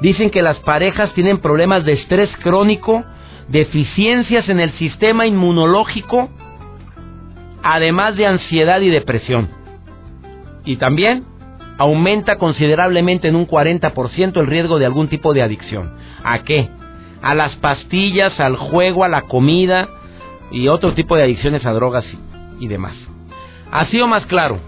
dicen 0.00 0.30
que 0.30 0.42
las 0.42 0.58
parejas 0.60 1.12
tienen 1.14 1.38
problemas 1.38 1.84
de 1.84 1.94
estrés 1.94 2.30
crónico, 2.42 3.04
deficiencias 3.48 4.48
en 4.48 4.60
el 4.60 4.72
sistema 4.72 5.26
inmunológico, 5.26 6.28
además 7.62 8.16
de 8.16 8.26
ansiedad 8.26 8.80
y 8.80 8.90
depresión. 8.90 9.48
Y 10.64 10.76
también 10.76 11.24
aumenta 11.78 12.36
considerablemente 12.36 13.28
en 13.28 13.36
un 13.36 13.46
40% 13.46 14.40
el 14.40 14.46
riesgo 14.46 14.78
de 14.78 14.86
algún 14.86 15.08
tipo 15.08 15.32
de 15.32 15.42
adicción. 15.42 15.92
¿A 16.22 16.40
qué? 16.40 16.68
A 17.22 17.34
las 17.34 17.54
pastillas, 17.56 18.38
al 18.38 18.56
juego, 18.56 19.04
a 19.04 19.08
la 19.08 19.22
comida 19.22 19.88
y 20.50 20.68
otro 20.68 20.94
tipo 20.94 21.16
de 21.16 21.22
adicciones 21.22 21.64
a 21.64 21.72
drogas 21.72 22.04
y, 22.60 22.64
y 22.64 22.68
demás. 22.68 22.94
Ha 23.70 23.86
sido 23.86 24.06
más 24.06 24.26
claro. 24.26 24.58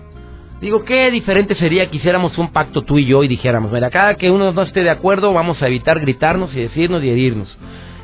Digo, 0.61 0.85
qué 0.85 1.11
diferente 1.11 1.55
sería 1.55 1.89
que 1.91 1.97
hiciéramos 1.97 2.37
un 2.37 2.53
pacto 2.53 2.83
tú 2.83 2.99
y 2.99 3.07
yo 3.07 3.25
y 3.25 3.29
dijéramos, 3.29 3.73
mira, 3.73 3.91
cada 3.91 4.17
que 4.17 4.31
uno 4.31 4.53
no 4.53 4.63
esté 4.63 4.83
de 4.83 4.91
acuerdo 4.91 5.33
vamos 5.33 5.63
a 5.63 5.67
evitar 5.67 6.01
gritarnos 6.01 6.55
y 6.55 6.61
decirnos 6.61 7.03
y 7.03 7.09
herirnos. 7.09 7.49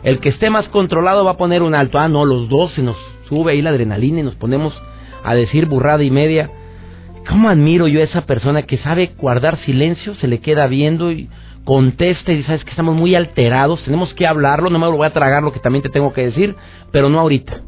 El 0.02 0.20
que 0.20 0.30
esté 0.30 0.48
más 0.48 0.66
controlado 0.68 1.24
va 1.24 1.32
a 1.32 1.36
poner 1.36 1.62
un 1.62 1.74
alto. 1.74 1.98
Ah, 1.98 2.08
no, 2.08 2.24
los 2.24 2.48
dos 2.48 2.72
se 2.72 2.82
nos 2.82 2.96
sube 3.28 3.52
ahí 3.52 3.60
la 3.60 3.70
adrenalina 3.70 4.20
y 4.20 4.22
nos 4.22 4.36
ponemos 4.36 4.72
a 5.22 5.34
decir 5.34 5.66
burrada 5.66 6.02
y 6.02 6.10
media. 6.10 6.50
¿Cómo 7.28 7.50
admiro 7.50 7.88
yo 7.88 8.00
a 8.00 8.04
esa 8.04 8.24
persona 8.24 8.62
que 8.62 8.78
sabe 8.78 9.10
guardar 9.18 9.58
silencio, 9.64 10.14
se 10.14 10.28
le 10.28 10.38
queda 10.38 10.66
viendo 10.66 11.10
y 11.10 11.28
conteste 11.64 12.32
y 12.32 12.44
sabes 12.44 12.64
que 12.64 12.70
estamos 12.70 12.94
muy 12.94 13.16
alterados, 13.16 13.82
tenemos 13.82 14.14
que 14.14 14.26
hablarlo, 14.26 14.70
no 14.70 14.78
me 14.78 14.86
lo 14.86 14.96
voy 14.96 15.06
a 15.06 15.12
tragar 15.12 15.42
lo 15.42 15.52
que 15.52 15.58
también 15.58 15.82
te 15.82 15.88
tengo 15.88 16.12
que 16.12 16.24
decir, 16.24 16.54
pero 16.92 17.10
no 17.10 17.18
ahorita. 17.18 17.60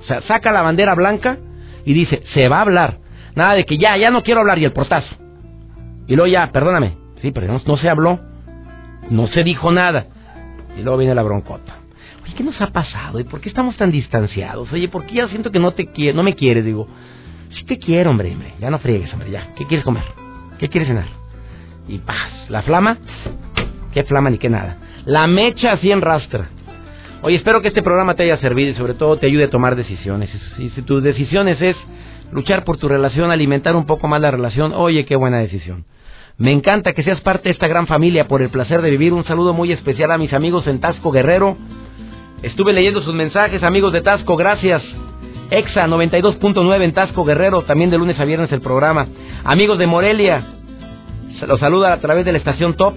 O 0.00 0.04
sea, 0.06 0.22
saca 0.22 0.52
la 0.52 0.62
bandera 0.62 0.94
blanca 0.94 1.38
y 1.84 1.92
dice, 1.92 2.22
se 2.32 2.48
va 2.48 2.58
a 2.58 2.62
hablar. 2.62 3.03
Nada 3.34 3.54
de 3.54 3.64
que 3.64 3.78
ya, 3.78 3.96
ya 3.96 4.10
no 4.10 4.22
quiero 4.22 4.40
hablar 4.40 4.58
y 4.58 4.64
el 4.64 4.72
portazo. 4.72 5.14
Y 6.06 6.16
luego 6.16 6.30
ya, 6.30 6.50
perdóname, 6.52 6.96
sí, 7.22 7.32
pero 7.32 7.46
no, 7.46 7.60
no 7.64 7.76
se 7.76 7.88
habló, 7.88 8.20
no 9.10 9.26
se 9.28 9.42
dijo 9.42 9.72
nada. 9.72 10.06
Y 10.76 10.82
luego 10.82 10.98
viene 10.98 11.14
la 11.14 11.22
broncota. 11.22 11.76
Oye, 12.24 12.34
¿qué 12.34 12.42
nos 12.42 12.60
ha 12.60 12.68
pasado? 12.68 13.20
¿Y 13.20 13.24
por 13.24 13.40
qué 13.40 13.48
estamos 13.48 13.76
tan 13.76 13.90
distanciados? 13.90 14.72
Oye, 14.72 14.88
¿por 14.88 15.06
qué 15.06 15.14
ya 15.16 15.28
siento 15.28 15.50
que 15.50 15.58
no 15.58 15.72
te 15.72 15.88
no 16.12 16.22
me 16.22 16.34
quieres? 16.34 16.64
Digo, 16.64 16.88
sí 17.50 17.64
te 17.64 17.78
quiero, 17.78 18.10
hombre, 18.10 18.32
hombre. 18.32 18.54
Ya 18.60 18.70
no 18.70 18.78
friegues, 18.78 19.12
hombre, 19.12 19.30
ya. 19.30 19.52
¿Qué 19.56 19.66
quieres 19.66 19.84
comer? 19.84 20.04
¿Qué 20.58 20.68
quieres 20.68 20.88
cenar? 20.88 21.06
Y 21.88 21.98
paz, 21.98 22.48
la 22.48 22.62
flama, 22.62 22.98
qué 23.92 24.04
flama 24.04 24.30
ni 24.30 24.38
qué 24.38 24.48
nada. 24.48 24.78
La 25.04 25.26
mecha 25.26 25.72
así 25.72 25.90
en 25.90 26.00
rastra. 26.00 26.48
Oye, 27.22 27.36
espero 27.36 27.62
que 27.62 27.68
este 27.68 27.82
programa 27.82 28.14
te 28.14 28.22
haya 28.22 28.36
servido 28.38 28.70
y 28.70 28.74
sobre 28.74 28.94
todo 28.94 29.16
te 29.16 29.26
ayude 29.26 29.44
a 29.44 29.50
tomar 29.50 29.76
decisiones. 29.76 30.30
Y 30.58 30.70
si 30.70 30.82
tus 30.82 31.02
decisiones 31.02 31.60
es 31.60 31.76
luchar 32.34 32.64
por 32.64 32.76
tu 32.78 32.88
relación, 32.88 33.30
alimentar 33.30 33.76
un 33.76 33.86
poco 33.86 34.08
más 34.08 34.20
la 34.20 34.30
relación, 34.30 34.72
oye, 34.74 35.04
qué 35.04 35.16
buena 35.16 35.38
decisión. 35.38 35.84
Me 36.36 36.50
encanta 36.50 36.92
que 36.92 37.04
seas 37.04 37.20
parte 37.20 37.44
de 37.44 37.52
esta 37.52 37.68
gran 37.68 37.86
familia 37.86 38.26
por 38.26 38.42
el 38.42 38.50
placer 38.50 38.82
de 38.82 38.90
vivir. 38.90 39.12
Un 39.12 39.24
saludo 39.24 39.52
muy 39.52 39.70
especial 39.70 40.10
a 40.10 40.18
mis 40.18 40.32
amigos 40.32 40.66
en 40.66 40.80
Tasco 40.80 41.12
Guerrero. 41.12 41.56
Estuve 42.42 42.72
leyendo 42.72 43.02
sus 43.02 43.14
mensajes, 43.14 43.62
amigos 43.62 43.92
de 43.92 44.02
Tasco, 44.02 44.36
gracias. 44.36 44.82
Exa 45.50 45.86
92.9 45.86 46.82
en 46.82 46.92
Tasco 46.92 47.24
Guerrero, 47.24 47.62
también 47.62 47.90
de 47.90 47.98
lunes 47.98 48.18
a 48.18 48.24
viernes 48.24 48.50
el 48.50 48.60
programa. 48.60 49.06
Amigos 49.44 49.78
de 49.78 49.86
Morelia, 49.86 50.42
los 51.46 51.60
saluda 51.60 51.92
a 51.92 52.00
través 52.00 52.24
de 52.24 52.32
la 52.32 52.38
estación 52.38 52.74
Top. 52.74 52.94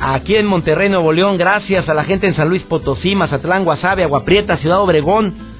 Aquí 0.00 0.36
en 0.36 0.46
Monterrey, 0.46 0.88
Nuevo 0.88 1.12
León, 1.12 1.38
gracias 1.38 1.88
a 1.88 1.94
la 1.94 2.04
gente 2.04 2.28
en 2.28 2.34
San 2.34 2.48
Luis 2.48 2.62
Potosí, 2.62 3.16
Mazatlán, 3.16 3.64
Guasave, 3.64 4.04
Aguaprieta, 4.04 4.56
Ciudad 4.58 4.80
Obregón. 4.80 5.51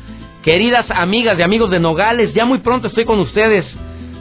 Queridas 0.42 0.87
amigas 0.90 1.38
y 1.38 1.42
amigos 1.42 1.70
de 1.70 1.78
Nogales, 1.78 2.35
ya 2.35 2.44
muy 2.44 2.59
pronto 2.59 2.88
estoy 2.88 3.05
con 3.05 3.20
ustedes. 3.20 3.64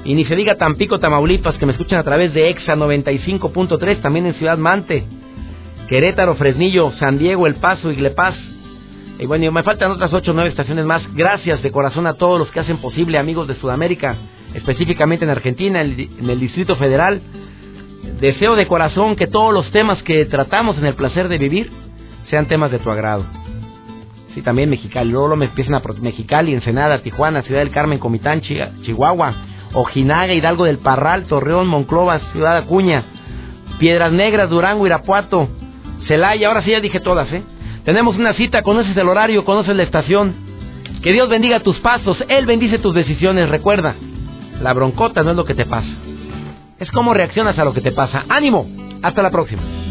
Y 0.06 0.14
ni 0.14 0.24
se 0.26 0.36
diga 0.36 0.56
Tampico, 0.56 1.00
Tamaulipas, 1.00 1.58
que 1.58 1.66
me 1.66 1.72
escuchan 1.72 1.98
a 1.98 2.04
través 2.04 2.32
de 2.32 2.48
EXA 2.50 2.76
95.3, 2.76 4.02
también 4.02 4.28
en 4.28 4.36
Ciudad 4.36 4.60
Mante. 4.60 5.04
Querétaro, 5.88 6.36
Fresnillo, 6.36 6.92
San 7.00 7.18
Diego, 7.18 7.48
El 7.48 7.56
Paso, 7.56 7.92
Iglepaz. 7.92 8.36
Y 9.18 9.26
bueno, 9.26 9.52
me 9.52 9.64
faltan 9.64 9.90
otras 9.90 10.14
ocho 10.14 10.30
o 10.30 10.34
nueve 10.36 10.52
estaciones 10.52 10.86
más. 10.86 11.02
Gracias 11.16 11.64
de 11.64 11.72
corazón 11.72 12.06
a 12.06 12.14
todos 12.14 12.38
los 12.38 12.52
que 12.52 12.60
hacen 12.60 12.78
posible, 12.78 13.18
amigos 13.18 13.48
de 13.48 13.56
Sudamérica, 13.56 14.16
específicamente 14.54 15.26
en 15.26 15.32
Argentina, 15.32 15.82
en 15.82 16.30
el 16.30 16.40
Distrito 16.40 16.76
Federal. 16.76 17.20
Deseo 18.20 18.56
de 18.56 18.68
corazón 18.68 19.16
que 19.16 19.26
todos 19.26 19.52
los 19.52 19.72
temas 19.72 20.02
que 20.04 20.26
tratamos 20.26 20.78
en 20.78 20.86
el 20.86 20.94
placer 20.94 21.28
de 21.30 21.40
vivir 21.40 21.72
sean 22.30 22.46
temas 22.46 22.70
de 22.70 22.78
tu 22.78 22.92
agrado. 22.92 23.41
Sí, 24.34 24.42
también 24.42 24.70
Mexicali. 24.70 25.12
Luego 25.12 25.36
me 25.36 25.46
empiezan 25.46 25.76
a 25.76 25.82
Mexicali, 26.00 26.54
Ensenada, 26.54 27.00
Tijuana, 27.00 27.42
Ciudad 27.44 27.60
del 27.60 27.72
Carmen, 27.72 28.00
Comitán, 28.00 28.42
Chihuahua, 28.42 29.34
Ojinaga, 29.74 30.34
Hidalgo 30.34 30.66
del 30.66 30.78
Parral, 30.80 31.26
Torreón, 31.26 31.68
Monclova, 31.68 32.20
Ciudad 32.32 32.58
Acuña, 32.58 33.04
Piedras 33.80 34.12
Negras, 34.12 34.50
Durango, 34.50 34.86
Irapuato, 34.86 35.50
Celaya. 36.08 36.48
Ahora 36.48 36.64
sí 36.64 36.72
ya 36.72 36.80
dije 36.80 37.00
todas, 37.00 37.32
¿eh? 37.34 37.44
Tenemos 37.84 38.16
una 38.16 38.34
cita, 38.34 38.62
conoces 38.62 38.96
el 38.96 39.10
horario, 39.10 39.44
conoces 39.44 39.76
la 39.76 39.84
estación. 39.84 40.34
Que 41.02 41.12
Dios 41.12 41.28
bendiga 41.30 41.62
tus 41.62 41.80
pasos, 41.80 42.24
Él 42.28 42.46
bendice 42.46 42.78
tus 42.78 42.94
decisiones. 42.94 43.50
Recuerda, 43.50 43.96
la 44.62 44.74
broncota 44.74 45.24
no 45.24 45.32
es 45.32 45.36
lo 45.36 45.46
que 45.46 45.56
te 45.56 45.66
pasa, 45.66 45.90
es 46.80 46.92
cómo 46.92 47.14
reaccionas 47.14 47.58
a 47.58 47.66
lo 47.66 47.74
que 47.74 47.82
te 47.82 47.92
pasa. 47.92 48.26
¡Ánimo! 48.30 48.68
Hasta 49.02 49.24
la 49.24 49.32
próxima. 49.32 49.91